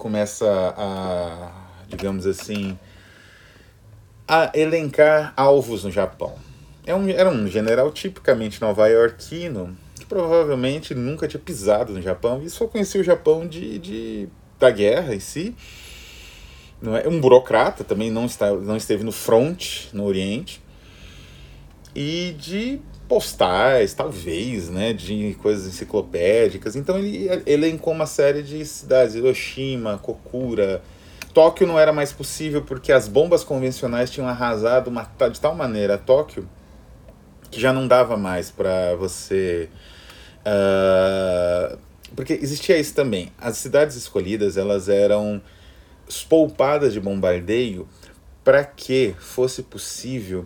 começa 0.03 0.45
a, 0.75 1.49
digamos 1.87 2.27
assim, 2.27 2.77
a 4.27 4.51
elencar 4.53 5.33
alvos 5.37 5.85
no 5.85 5.91
Japão. 5.91 6.35
É 6.85 6.93
um, 6.93 7.07
era 7.09 7.29
um 7.29 7.47
general 7.47 7.89
tipicamente 7.89 8.59
nova-iorquino, 8.59 9.77
que 9.97 10.05
provavelmente 10.05 10.93
nunca 10.93 11.25
tinha 11.25 11.39
pisado 11.39 11.93
no 11.93 12.01
Japão 12.01 12.43
e 12.43 12.49
só 12.49 12.67
conhecia 12.67 12.99
o 12.99 13.03
Japão 13.03 13.47
de, 13.47 13.79
de, 13.79 14.29
da 14.59 14.69
guerra 14.69 15.15
em 15.15 15.21
si. 15.21 15.55
Não 16.81 16.97
é? 16.97 17.07
Um 17.07 17.21
burocrata 17.21 17.85
também 17.85 18.11
não 18.11 18.25
está 18.25 18.51
não 18.51 18.75
esteve 18.75 19.05
no 19.05 19.11
front 19.13 19.85
no 19.93 20.03
Oriente. 20.03 20.61
E 21.95 22.35
de 22.37 22.81
postais 23.07 23.93
talvez 23.93 24.69
né 24.69 24.93
de 24.93 25.35
coisas 25.41 25.67
enciclopédicas. 25.67 26.75
Então 26.75 26.97
ele 26.97 27.29
elencou 27.45 27.93
uma 27.93 28.05
série 28.05 28.41
de 28.41 28.65
cidades 28.65 29.15
Hiroshima 29.15 29.97
Kokura. 29.97 30.81
Tóquio 31.33 31.65
não 31.65 31.79
era 31.79 31.91
mais 31.91 32.11
possível 32.11 32.61
porque 32.61 32.91
as 32.91 33.07
bombas 33.07 33.43
convencionais 33.43 34.11
tinham 34.11 34.27
arrasado 34.27 34.89
uma, 34.89 35.09
de 35.31 35.39
tal 35.39 35.55
maneira 35.55 35.97
Tóquio 35.97 36.47
que 37.49 37.59
já 37.59 37.71
não 37.73 37.87
dava 37.87 38.17
mais 38.17 38.49
para 38.49 38.95
você 38.95 39.69
uh, 40.39 41.77
porque 42.15 42.33
existia 42.33 42.77
isso 42.77 42.93
também. 42.93 43.31
As 43.39 43.57
cidades 43.57 43.95
escolhidas 43.95 44.57
elas 44.57 44.89
eram 44.89 45.41
poupadas 46.29 46.93
de 46.93 46.99
bombardeio 46.99 47.87
para 48.43 48.63
que 48.63 49.15
fosse 49.19 49.63
possível 49.63 50.45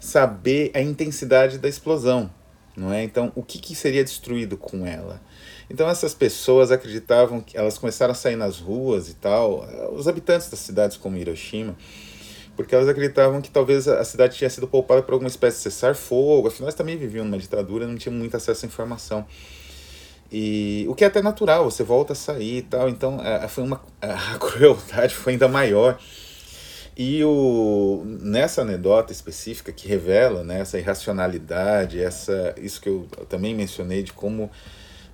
saber 0.00 0.70
a 0.74 0.80
intensidade 0.80 1.58
da 1.58 1.68
explosão, 1.68 2.30
não 2.76 2.92
é? 2.92 3.04
Então, 3.04 3.30
o 3.36 3.42
que, 3.42 3.58
que 3.58 3.74
seria 3.74 4.02
destruído 4.02 4.56
com 4.56 4.86
ela? 4.86 5.20
Então, 5.68 5.88
essas 5.88 6.14
pessoas 6.14 6.72
acreditavam 6.72 7.40
que 7.40 7.56
elas 7.56 7.78
começaram 7.78 8.12
a 8.12 8.14
sair 8.14 8.34
nas 8.34 8.58
ruas 8.58 9.08
e 9.08 9.14
tal, 9.14 9.64
os 9.92 10.08
habitantes 10.08 10.50
das 10.50 10.58
cidades 10.58 10.96
como 10.96 11.16
Hiroshima, 11.16 11.76
porque 12.56 12.74
elas 12.74 12.88
acreditavam 12.88 13.40
que 13.40 13.50
talvez 13.50 13.86
a 13.86 14.02
cidade 14.02 14.36
tinha 14.36 14.50
sido 14.50 14.66
poupada 14.66 15.02
por 15.02 15.12
alguma 15.12 15.28
espécie 15.28 15.58
de 15.58 15.62
cessar-fogo, 15.64 16.48
afinal, 16.48 16.66
eles 16.68 16.74
também 16.74 16.96
viviam 16.96 17.24
numa 17.24 17.38
ditadura, 17.38 17.86
não 17.86 17.96
tinham 17.96 18.14
muito 18.14 18.36
acesso 18.36 18.64
à 18.64 18.68
informação. 18.68 19.24
E 20.32 20.86
o 20.88 20.94
que 20.94 21.04
é 21.04 21.08
até 21.08 21.20
natural, 21.20 21.64
você 21.64 21.82
volta 21.82 22.12
a 22.12 22.16
sair 22.16 22.58
e 22.58 22.62
tal, 22.62 22.88
então 22.88 23.20
é, 23.24 23.48
foi 23.48 23.64
uma, 23.64 23.80
a 24.00 24.38
crueldade 24.38 25.14
foi 25.14 25.34
ainda 25.34 25.48
maior. 25.48 25.98
E 27.02 27.24
o, 27.24 28.02
nessa 28.04 28.60
anedota 28.60 29.10
específica 29.10 29.72
que 29.72 29.88
revela 29.88 30.44
né, 30.44 30.60
essa 30.60 30.78
irracionalidade, 30.78 31.98
essa, 31.98 32.54
isso 32.58 32.78
que 32.78 32.90
eu 32.90 33.08
também 33.26 33.54
mencionei 33.54 34.02
de 34.02 34.12
como 34.12 34.50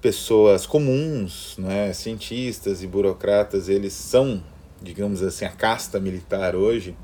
pessoas 0.02 0.66
comuns, 0.66 1.54
né, 1.56 1.92
cientistas 1.92 2.82
e 2.82 2.88
burocratas, 2.88 3.68
eles 3.68 3.92
são, 3.92 4.42
digamos 4.82 5.22
assim, 5.22 5.44
a 5.44 5.48
casta 5.48 6.00
militar 6.00 6.56
hoje. 6.56 6.96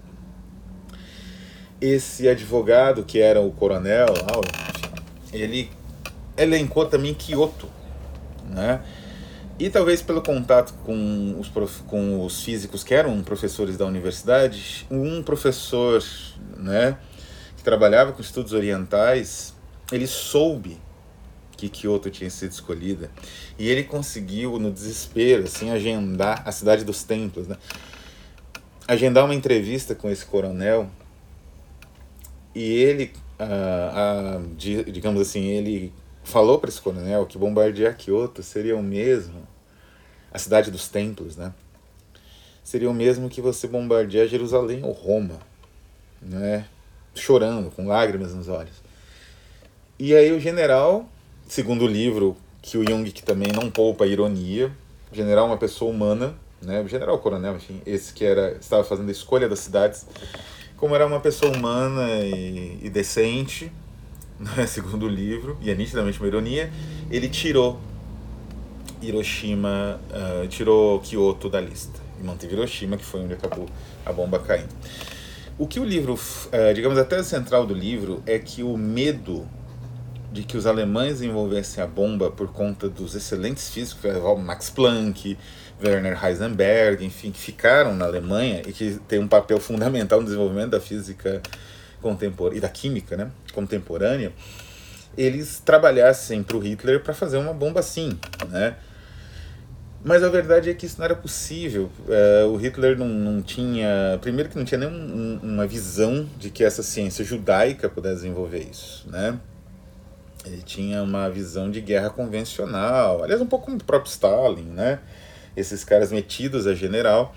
Esse 1.80 2.28
advogado, 2.28 3.04
que 3.04 3.20
era 3.20 3.40
o 3.40 3.52
coronel, 3.52 4.08
ele 5.32 5.70
elencou 6.36 6.86
também 6.86 7.14
Kyoto 7.14 7.68
né? 8.52 8.82
E 9.62 9.70
talvez 9.70 10.02
pelo 10.02 10.20
contato 10.20 10.74
com 10.84 11.36
os, 11.38 11.48
prof... 11.48 11.84
com 11.84 12.24
os 12.24 12.42
físicos 12.42 12.82
que 12.82 12.92
eram 12.92 13.22
professores 13.22 13.76
da 13.76 13.86
universidade, 13.86 14.84
um 14.90 15.22
professor 15.22 16.02
né, 16.56 16.98
que 17.56 17.62
trabalhava 17.62 18.10
com 18.10 18.20
estudos 18.20 18.52
orientais, 18.54 19.54
ele 19.92 20.08
soube 20.08 20.80
que 21.56 21.68
Kyoto 21.68 22.10
tinha 22.10 22.28
sido 22.28 22.50
escolhida 22.50 23.08
e 23.56 23.68
ele 23.68 23.84
conseguiu, 23.84 24.58
no 24.58 24.68
desespero, 24.68 25.44
assim, 25.44 25.70
agendar 25.70 26.42
a 26.44 26.50
cidade 26.50 26.84
dos 26.84 27.04
templos, 27.04 27.46
né? 27.46 27.56
agendar 28.88 29.24
uma 29.24 29.34
entrevista 29.34 29.94
com 29.94 30.10
esse 30.10 30.26
coronel 30.26 30.90
e 32.52 32.64
ele, 32.64 33.12
ah, 33.38 33.92
ah, 33.94 34.40
digamos 34.90 35.20
assim, 35.20 35.44
ele 35.44 35.92
falou 36.24 36.58
para 36.58 36.68
esse 36.68 36.80
coronel 36.80 37.26
que 37.26 37.38
bombardear 37.38 37.96
Kyoto 37.96 38.42
seria 38.42 38.76
o 38.76 38.82
mesmo, 38.82 39.51
a 40.32 40.38
cidade 40.38 40.70
dos 40.70 40.88
templos, 40.88 41.36
né? 41.36 41.52
Seria 42.64 42.88
o 42.88 42.94
mesmo 42.94 43.28
que 43.28 43.40
você 43.40 43.66
bombardear 43.66 44.26
Jerusalém 44.26 44.82
ou 44.84 44.92
Roma, 44.92 45.38
né? 46.20 46.66
Chorando, 47.14 47.70
com 47.70 47.86
lágrimas 47.86 48.32
nos 48.32 48.48
olhos. 48.48 48.82
E 49.98 50.14
aí 50.14 50.32
o 50.32 50.40
general, 50.40 51.06
segundo 51.46 51.84
o 51.84 51.88
livro, 51.88 52.36
que 52.62 52.78
o 52.78 52.88
Jung 52.88 53.10
que 53.10 53.22
também 53.22 53.52
não 53.52 53.70
poupa 53.70 54.04
a 54.04 54.06
ironia, 54.06 54.72
o 55.10 55.14
general 55.14 55.46
é 55.46 55.48
uma 55.50 55.58
pessoa 55.58 55.90
humana, 55.90 56.34
né? 56.62 56.80
O 56.80 56.88
general 56.88 57.18
coronel, 57.18 57.56
enfim, 57.56 57.82
esse 57.84 58.12
que 58.12 58.24
era 58.24 58.52
estava 58.52 58.84
fazendo 58.84 59.08
a 59.08 59.12
escolha 59.12 59.48
das 59.48 59.58
cidades, 59.58 60.06
como 60.76 60.94
era 60.94 61.06
uma 61.06 61.20
pessoa 61.20 61.54
humana 61.54 62.08
e, 62.24 62.78
e 62.82 62.90
decente, 62.90 63.70
né? 64.38 64.66
segundo 64.66 65.06
o 65.06 65.08
livro, 65.08 65.58
e 65.60 65.70
é 65.70 65.74
nitidamente 65.74 66.18
uma 66.18 66.28
ironia, 66.28 66.72
ele 67.10 67.28
tirou 67.28 67.78
Hiroshima, 69.02 70.00
uh, 70.10 70.46
tirou 70.48 71.00
Kyoto 71.00 71.48
da 71.48 71.60
lista 71.60 72.00
e 72.20 72.24
manteve 72.24 72.54
Hiroshima, 72.54 72.96
que 72.96 73.04
foi 73.04 73.20
onde 73.20 73.34
acabou 73.34 73.66
a 74.06 74.12
bomba 74.12 74.38
caindo. 74.38 74.72
O 75.58 75.66
que 75.66 75.78
o 75.78 75.84
livro, 75.84 76.14
uh, 76.14 76.74
digamos, 76.74 76.98
a 76.98 77.22
central 77.22 77.66
do 77.66 77.74
livro 77.74 78.22
é 78.26 78.38
que 78.38 78.62
o 78.62 78.76
medo 78.76 79.46
de 80.32 80.42
que 80.42 80.56
os 80.56 80.66
alemães 80.66 81.20
envolvessem 81.20 81.84
a 81.84 81.86
bomba 81.86 82.30
por 82.30 82.52
conta 82.52 82.88
dos 82.88 83.14
excelentes 83.14 83.68
físicos, 83.68 84.02
Max 84.38 84.70
Planck, 84.70 85.36
Werner 85.82 86.18
Heisenberg, 86.24 87.04
enfim, 87.04 87.30
que 87.30 87.38
ficaram 87.38 87.94
na 87.94 88.06
Alemanha 88.06 88.62
e 88.66 88.72
que 88.72 88.98
têm 89.06 89.18
um 89.18 89.28
papel 89.28 89.60
fundamental 89.60 90.20
no 90.20 90.24
desenvolvimento 90.24 90.70
da 90.70 90.80
física 90.80 91.42
contemporânea 92.00 92.58
e 92.58 92.60
da 92.60 92.68
química 92.68 93.16
né, 93.16 93.30
contemporânea, 93.52 94.32
eles 95.16 95.60
trabalhassem 95.60 96.42
para 96.42 96.56
o 96.56 96.60
Hitler 96.60 97.00
para 97.00 97.12
fazer 97.12 97.36
uma 97.36 97.52
bomba 97.52 97.80
assim, 97.80 98.18
né? 98.48 98.76
Mas 100.04 100.24
a 100.24 100.28
verdade 100.28 100.68
é 100.68 100.74
que 100.74 100.84
isso 100.84 100.96
não 100.98 101.04
era 101.04 101.14
possível. 101.14 101.88
É, 102.08 102.44
o 102.44 102.56
Hitler 102.56 102.98
não, 102.98 103.08
não 103.08 103.40
tinha. 103.40 104.18
Primeiro, 104.20 104.50
que 104.50 104.58
não 104.58 104.64
tinha 104.64 104.78
nenhuma 104.78 105.66
visão 105.66 106.28
de 106.38 106.50
que 106.50 106.64
essa 106.64 106.82
ciência 106.82 107.24
judaica 107.24 107.88
pudesse 107.88 108.16
desenvolver 108.16 108.66
isso, 108.68 109.08
né? 109.08 109.38
Ele 110.44 110.60
tinha 110.62 111.02
uma 111.04 111.30
visão 111.30 111.70
de 111.70 111.80
guerra 111.80 112.10
convencional, 112.10 113.22
aliás, 113.22 113.40
um 113.40 113.46
pouco 113.46 113.66
como 113.66 113.76
o 113.76 113.84
próprio 113.84 114.10
Stalin, 114.10 114.64
né? 114.64 114.98
Esses 115.56 115.84
caras 115.84 116.10
metidos 116.10 116.66
a 116.66 116.74
general, 116.74 117.32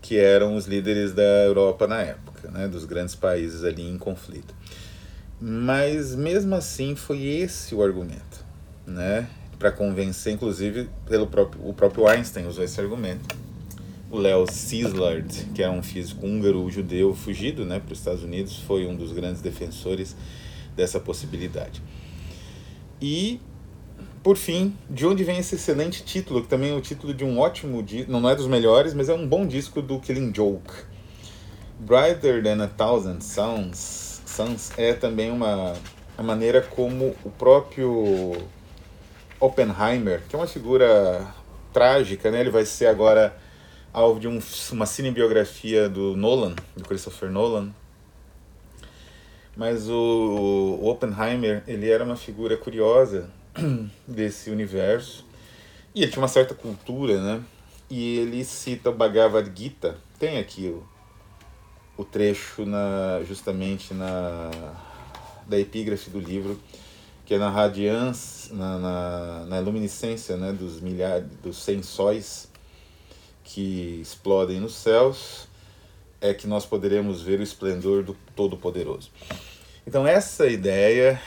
que 0.00 0.18
eram 0.18 0.54
os 0.54 0.66
líderes 0.66 1.12
da 1.12 1.22
Europa 1.22 1.88
na 1.88 2.00
época, 2.00 2.48
né? 2.48 2.68
Dos 2.68 2.84
grandes 2.84 3.16
países 3.16 3.64
ali 3.64 3.88
em 3.88 3.98
conflito. 3.98 4.54
Mas 5.40 6.14
mesmo 6.14 6.54
assim 6.54 6.94
foi 6.94 7.24
esse 7.24 7.74
o 7.74 7.82
argumento, 7.82 8.44
né? 8.86 9.26
Para 9.62 9.70
convencer, 9.70 10.32
inclusive 10.32 10.90
pelo 11.06 11.28
próprio, 11.28 11.64
o 11.64 11.72
próprio 11.72 12.08
Einstein 12.08 12.48
usou 12.48 12.64
esse 12.64 12.80
argumento. 12.80 13.32
O 14.10 14.18
Leo 14.18 14.44
Szilard, 14.50 15.46
que 15.54 15.62
é 15.62 15.70
um 15.70 15.84
físico 15.84 16.26
húngaro 16.26 16.68
judeu 16.68 17.14
fugido 17.14 17.64
né, 17.64 17.78
para 17.78 17.92
os 17.92 18.00
Estados 18.00 18.24
Unidos, 18.24 18.56
foi 18.56 18.84
um 18.86 18.96
dos 18.96 19.12
grandes 19.12 19.40
defensores 19.40 20.16
dessa 20.74 20.98
possibilidade. 20.98 21.80
E, 23.00 23.40
por 24.20 24.36
fim, 24.36 24.76
de 24.90 25.06
onde 25.06 25.22
vem 25.22 25.38
esse 25.38 25.54
excelente 25.54 26.02
título, 26.02 26.42
que 26.42 26.48
também 26.48 26.70
é 26.70 26.74
o 26.74 26.80
título 26.80 27.14
de 27.14 27.24
um 27.24 27.38
ótimo 27.38 27.80
disco, 27.84 28.10
não 28.10 28.28
é 28.28 28.34
dos 28.34 28.48
melhores, 28.48 28.92
mas 28.92 29.08
é 29.08 29.14
um 29.14 29.28
bom 29.28 29.46
disco 29.46 29.80
do 29.80 30.00
Killing 30.00 30.34
Joke. 30.34 30.72
Brighter 31.78 32.42
Than 32.42 32.64
a 32.64 32.66
Thousand 32.66 33.20
Suns, 33.20 34.22
Suns 34.26 34.72
é 34.76 34.92
também 34.92 35.30
uma 35.30 35.74
a 36.18 36.22
maneira 36.22 36.60
como 36.60 37.14
o 37.24 37.30
próprio 37.30 38.36
Oppenheimer, 39.42 40.22
que 40.28 40.36
é 40.36 40.38
uma 40.38 40.46
figura 40.46 41.26
trágica, 41.72 42.30
né? 42.30 42.40
Ele 42.40 42.50
vai 42.50 42.64
ser 42.64 42.86
agora 42.86 43.36
alvo 43.92 44.20
de 44.20 44.28
um, 44.28 44.38
uma 44.70 44.86
cinebiografia 44.86 45.88
do 45.88 46.16
Nolan, 46.16 46.54
do 46.76 46.84
Christopher 46.84 47.28
Nolan. 47.28 47.74
Mas 49.56 49.88
o, 49.88 50.78
o 50.80 50.88
Oppenheimer, 50.88 51.64
ele 51.66 51.90
era 51.90 52.04
uma 52.04 52.14
figura 52.14 52.56
curiosa 52.56 53.28
desse 54.06 54.48
universo. 54.48 55.26
E 55.92 56.02
ele 56.04 56.12
tinha 56.12 56.22
uma 56.22 56.28
certa 56.28 56.54
cultura, 56.54 57.20
né? 57.20 57.42
E 57.90 58.18
ele 58.18 58.44
cita 58.44 58.90
o 58.90 58.94
Bhagavad 58.94 59.50
Gita. 59.54 59.96
Tem 60.20 60.38
aqui 60.38 60.68
o, 60.68 60.86
o 62.00 62.04
trecho 62.04 62.64
na, 62.64 63.22
justamente 63.26 63.92
na 63.92 64.50
da 65.48 65.58
epígrafe 65.58 66.08
do 66.08 66.20
livro 66.20 66.58
que 67.32 67.36
é 67.36 67.38
na 67.38 67.48
radiância, 67.48 68.54
na, 68.54 68.78
na, 68.78 69.46
na 69.46 69.58
luminescência 69.60 70.36
né, 70.36 70.52
dos 70.52 70.82
milhares, 70.82 71.26
dos 71.42 71.56
cem 71.56 71.82
sóis 71.82 72.46
que 73.42 74.00
explodem 74.02 74.60
nos 74.60 74.74
céus, 74.74 75.48
é 76.20 76.34
que 76.34 76.46
nós 76.46 76.66
poderemos 76.66 77.22
ver 77.22 77.40
o 77.40 77.42
esplendor 77.42 78.02
do 78.02 78.14
Todo-Poderoso. 78.36 79.10
Então 79.86 80.06
essa 80.06 80.46
ideia 80.46 81.18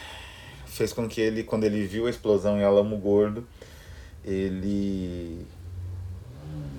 fez 0.64 0.92
com 0.92 1.08
que 1.08 1.20
ele, 1.20 1.42
quando 1.42 1.64
ele 1.64 1.84
viu 1.84 2.06
a 2.06 2.10
explosão 2.10 2.56
em 2.56 2.62
Alamo 2.62 2.96
Gordo, 2.98 3.44
ele 4.24 5.44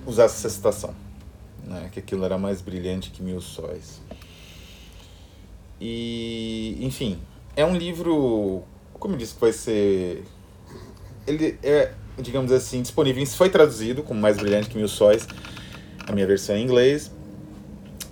usasse 0.06 0.38
essa 0.38 0.48
citação, 0.48 0.96
né, 1.64 1.90
que 1.92 1.98
aquilo 1.98 2.24
era 2.24 2.38
mais 2.38 2.62
brilhante 2.62 3.10
que 3.10 3.22
mil 3.22 3.42
sóis. 3.42 4.00
E, 5.78 6.78
enfim, 6.80 7.20
é 7.54 7.62
um 7.62 7.76
livro 7.76 8.64
como 8.98 9.16
disse 9.16 9.34
que 9.34 9.40
vai 9.40 9.52
ser. 9.52 10.24
Ele 11.26 11.58
é, 11.62 11.92
digamos 12.18 12.52
assim, 12.52 12.82
disponível. 12.82 13.24
Foi 13.26 13.48
traduzido 13.48 14.02
como 14.02 14.20
Mais 14.20 14.36
Brilhante 14.36 14.68
que 14.68 14.76
Mil 14.76 14.88
Sóis. 14.88 15.26
A 16.06 16.12
minha 16.12 16.26
versão 16.26 16.56
em 16.56 16.64
inglês. 16.64 17.12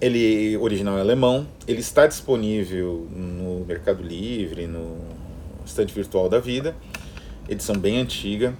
Ele 0.01 0.57
original 0.59 0.99
é 0.99 1.01
alemão. 1.01 1.47
Ele 1.67 1.81
está 1.81 2.07
disponível 2.07 3.07
no 3.11 3.65
Mercado 3.65 4.03
Livre, 4.03 4.67
no 4.67 4.99
estante 5.65 5.93
virtual 5.95 6.29
da 6.29 6.39
vida. 6.39 6.77
Edição 7.49 7.77
bem 7.77 7.99
antiga. 7.99 8.55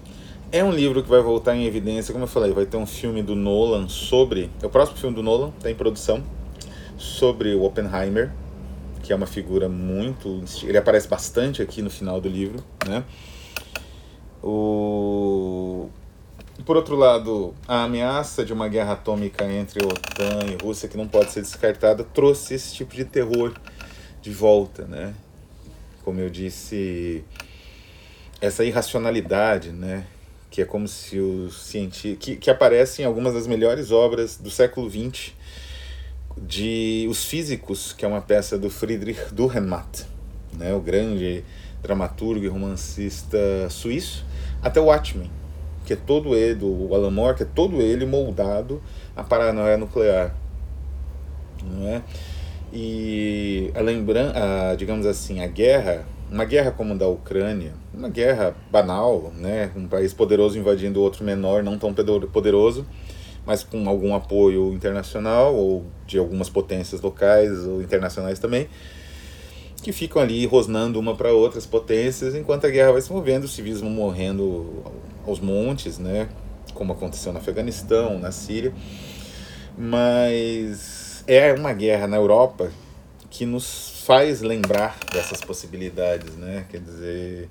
É 0.51 0.63
um 0.63 0.71
livro 0.71 1.03
que 1.03 1.09
vai 1.09 1.21
voltar 1.21 1.57
em 1.57 1.67
evidência, 1.67 2.13
como 2.13 2.25
eu 2.25 2.29
falei, 2.29 2.53
vai 2.53 2.65
ter 2.65 2.77
um 2.77 2.87
filme 2.87 3.21
do 3.21 3.35
Nolan 3.35 3.89
sobre. 3.89 4.49
É 4.63 4.67
o 4.67 4.71
próximo 4.71 4.97
filme 4.97 5.15
do 5.15 5.23
Nolan, 5.23 5.53
está 5.57 5.69
em 5.69 5.75
produção, 5.75 6.23
sobre 6.97 7.53
o 7.53 7.65
Oppenheimer 7.65 8.31
que 9.07 9.13
é 9.13 9.17
uma 9.17 9.27
figura 9.27 9.69
muito. 9.69 10.43
Ele 10.65 10.77
aparece 10.77 11.07
bastante 11.07 11.63
aqui 11.63 11.81
no 11.81 11.89
final 11.89 12.21
do 12.21 12.29
livro, 12.29 12.63
né? 12.85 13.05
O... 14.43 15.89
Por 16.65 16.77
outro 16.77 16.97
lado, 16.97 17.55
a 17.69 17.85
ameaça 17.85 18.45
de 18.45 18.53
uma 18.53 18.67
guerra 18.67 18.95
atômica 18.95 19.45
entre 19.45 19.85
OTAN 19.85 20.47
e 20.51 20.61
Rússia, 20.61 20.89
que 20.89 20.97
não 20.97 21.07
pode 21.07 21.31
ser 21.31 21.41
descartada, 21.41 22.03
trouxe 22.03 22.55
esse 22.55 22.75
tipo 22.75 22.97
de 22.97 23.05
terror 23.05 23.55
de 24.21 24.33
volta, 24.33 24.85
né? 24.85 25.15
Como 26.03 26.19
eu 26.19 26.29
disse, 26.29 27.25
essa 28.41 28.65
irracionalidade, 28.65 29.71
né? 29.71 30.05
Que 30.51 30.63
é 30.63 30.65
como 30.65 30.89
se 30.89 31.21
os 31.21 31.63
cientistas. 31.63 32.19
Que, 32.19 32.37
que 32.37 32.51
aparece 32.51 33.03
em 33.03 33.05
algumas 33.05 33.35
das 33.35 33.47
melhores 33.47 33.93
obras 33.93 34.37
do 34.37 34.51
século 34.51 34.91
XX 34.91 35.33
de 36.37 37.07
Os 37.09 37.25
Físicos, 37.25 37.93
que 37.93 38.05
é 38.05 38.09
uma 38.09 38.21
peça 38.21 38.59
do 38.59 38.69
Friedrich 38.69 39.35
Dürrenmatt, 39.35 40.05
né, 40.53 40.75
o 40.75 40.81
grande 40.81 41.43
dramaturgo 41.83 42.45
e 42.45 42.49
romancista 42.49 43.39
suíço, 43.71 44.25
até 44.63 44.81
o 44.81 44.85
Watchmen, 44.85 45.31
que 45.85 45.93
é 45.93 45.97
todo 45.97 46.35
ele, 46.35 46.57
do 46.57 46.95
Alan 46.95 47.11
Moore, 47.11 47.37
que 47.37 47.43
é 47.45 47.47
todo 47.47 47.81
ele 47.81 48.05
moldado 48.05 48.83
à 49.15 49.23
paranoia 49.23 49.77
nuclear. 49.77 50.35
Não 51.63 51.89
é? 51.89 52.03
E 52.73 53.71
a 53.75 53.81
lembrança, 53.81 54.35
digamos 54.77 55.07
assim, 55.07 55.41
a 55.41 55.47
guerra, 55.47 56.05
uma 56.31 56.45
guerra 56.45 56.71
como 56.71 56.93
a 56.93 56.97
da 56.97 57.09
Ucrânia, 57.09 57.73
uma 57.95 58.09
guerra 58.09 58.55
banal, 58.71 59.33
né, 59.37 59.71
um 59.77 59.87
país 59.87 60.13
poderoso 60.13 60.59
invadindo 60.59 61.01
outro 61.01 61.25
menor, 61.25 61.63
não 61.63 61.79
tão 61.79 61.95
poderoso, 62.33 62.85
mas 63.47 63.63
com 63.63 63.89
algum 63.89 64.15
apoio 64.15 64.73
internacional 64.75 65.55
ou 65.55 65.85
de 66.07 66.19
algumas 66.19 66.51
potências 66.51 67.01
locais 67.01 67.65
ou 67.65 67.81
internacionais 67.81 68.39
também, 68.39 68.69
que 69.83 69.93
ficam 69.93 70.21
ali 70.21 70.45
rosnando 70.45 70.99
uma 70.99 71.15
para 71.15 71.33
outras 71.33 71.65
potências, 71.65 72.35
enquanto 72.35 72.67
a 72.67 72.71
guerra 72.71 72.93
vai 72.93 73.01
se 73.01 73.13
movendo, 73.13 73.45
os 73.45 73.55
civis 73.55 73.81
vão 73.81 73.91
morrendo 73.91 74.83
aos 75.25 75.39
montes, 75.39 75.99
né? 75.99 76.29
como 76.77 76.93
aconteceu 76.93 77.33
no 77.33 77.39
Afeganistão, 77.39 78.19
na 78.19 78.31
Síria. 78.31 78.73
Mas 79.77 81.25
é 81.27 81.53
uma 81.53 81.73
guerra 81.73 82.07
na 82.07 82.17
Europa 82.17 82.71
que 83.31 83.45
nos 83.45 84.03
faz 84.05 84.41
lembrar 84.41 84.97
dessas 85.13 85.41
possibilidades, 85.41 86.37
né? 86.37 86.65
Quer 86.71 86.81
dizer, 86.81 87.51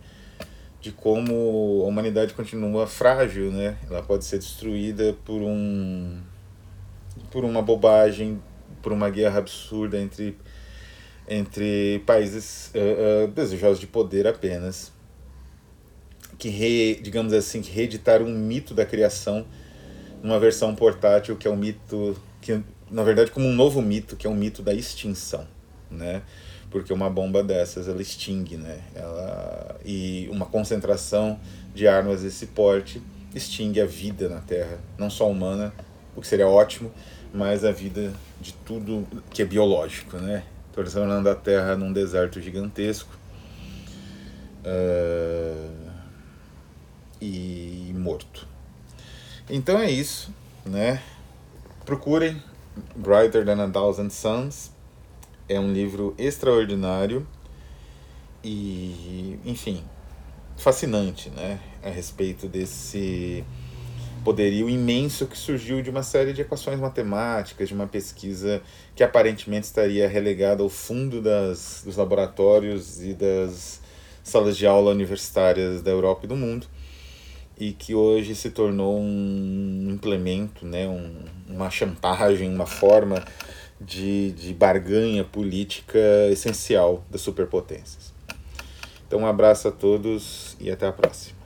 de 0.86 0.92
como 0.92 1.82
a 1.84 1.88
humanidade 1.88 2.36
continua 2.36 2.86
frágil, 2.86 3.52
né? 3.52 3.76
Ela 3.90 4.04
pode 4.04 4.24
ser 4.24 4.38
destruída 4.38 5.16
por 5.26 5.42
um 5.42 6.22
por 7.32 7.44
uma 7.44 7.60
bobagem, 7.60 8.40
por 8.84 8.92
uma 8.92 9.10
guerra 9.10 9.40
absurda 9.40 10.00
entre 10.00 10.38
entre 11.28 12.04
países 12.06 12.72
uh, 12.76 13.24
uh, 13.24 13.28
desejosos 13.30 13.80
de 13.80 13.88
poder 13.88 14.28
apenas 14.28 14.92
que 16.38 16.50
re, 16.50 17.00
digamos 17.02 17.34
assim 17.34 17.64
que 17.64 17.72
reeditaram 17.72 18.28
um 18.28 18.38
mito 18.38 18.76
da 18.76 18.86
criação 18.86 19.44
numa 20.22 20.40
versão 20.40 20.76
portátil 20.76 21.36
que 21.36 21.48
é 21.48 21.52
um 21.52 21.56
mito 21.56 22.16
que 22.40 22.62
na 22.92 23.02
verdade 23.02 23.32
como 23.32 23.48
um 23.48 23.56
novo 23.56 23.82
mito 23.82 24.16
que 24.16 24.28
é 24.28 24.30
um 24.30 24.36
mito 24.36 24.62
da 24.62 24.72
extinção, 24.72 25.48
né? 25.90 26.22
Porque 26.76 26.92
uma 26.92 27.10
bomba 27.10 27.42
dessas 27.42 27.88
ela 27.88 28.02
extingue, 28.02 28.58
né? 28.58 28.82
Ela 28.94 29.80
e 29.86 30.28
uma 30.30 30.46
concentração 30.46 31.40
de 31.74 31.88
armas 31.88 32.22
desse 32.22 32.48
porte 32.48 33.02
extingue 33.34 33.80
a 33.80 33.86
vida 33.86 34.28
na 34.28 34.42
Terra, 34.42 34.78
não 34.98 35.10
só 35.10 35.32
humana, 35.32 35.74
o 36.18 36.20
que 36.20 36.28
seria 36.28 36.50
ótimo, 36.50 36.92
mas 37.34 37.64
a 37.64 37.72
vida 37.72 38.12
de 38.42 38.52
tudo 38.52 39.08
que 39.30 39.42
é 39.42 39.46
biológico, 39.46 40.18
né? 40.18 40.44
Tornando 40.74 41.30
a 41.30 41.36
Terra 41.36 41.78
num 41.78 41.94
deserto 41.94 42.42
gigantesco 42.42 43.18
uh, 44.66 45.92
e 47.22 47.94
morto. 47.96 48.46
Então 49.50 49.80
é 49.80 49.90
isso, 49.90 50.30
né? 50.66 51.02
Procurem 51.86 52.44
Brighter 52.98 53.46
Than 53.46 53.64
a 53.64 53.70
Thousand 53.70 54.10
Suns. 54.10 54.75
É 55.48 55.60
um 55.60 55.72
livro 55.72 56.16
extraordinário 56.18 57.26
e, 58.44 59.40
enfim, 59.46 59.84
fascinante, 60.58 61.30
né? 61.30 61.60
A 61.84 61.90
respeito 61.90 62.48
desse 62.48 63.44
poderio 64.24 64.68
imenso 64.68 65.28
que 65.28 65.38
surgiu 65.38 65.84
de 65.84 65.90
uma 65.92 66.02
série 66.02 66.34
de 66.34 66.42
equações 66.42 66.80
matemáticas, 66.80 67.68
de 67.68 67.76
uma 67.76 67.86
pesquisa 67.86 68.62
que 68.96 69.04
aparentemente 69.04 69.68
estaria 69.68 70.08
relegada 70.08 70.64
ao 70.64 70.70
fundo 70.70 71.22
das, 71.22 71.84
dos 71.86 71.96
laboratórios 71.96 73.04
e 73.04 73.14
das 73.14 73.80
salas 74.24 74.58
de 74.58 74.66
aula 74.66 74.90
universitárias 74.90 75.84
da 75.84 75.92
Europa 75.92 76.26
e 76.26 76.28
do 76.28 76.36
mundo 76.36 76.66
e 77.58 77.72
que 77.72 77.96
hoje 77.96 78.36
se 78.36 78.50
tornou 78.50 79.00
um 79.00 79.90
implemento, 79.92 80.66
né, 80.66 80.88
um, 80.88 81.24
uma 81.48 81.70
chantagem, 81.70 82.54
uma 82.54 82.66
forma 82.66 83.24
de, 83.80 84.32
de 84.32 84.54
barganha 84.54 85.24
política 85.24 86.00
essencial 86.32 87.04
das 87.10 87.22
superpotências. 87.22 88.14
Então, 89.08 89.20
um 89.20 89.28
abraço 89.28 89.68
a 89.68 89.72
todos 89.72 90.56
e 90.60 90.72
até 90.72 90.88
a 90.88 90.92
próxima. 90.92 91.45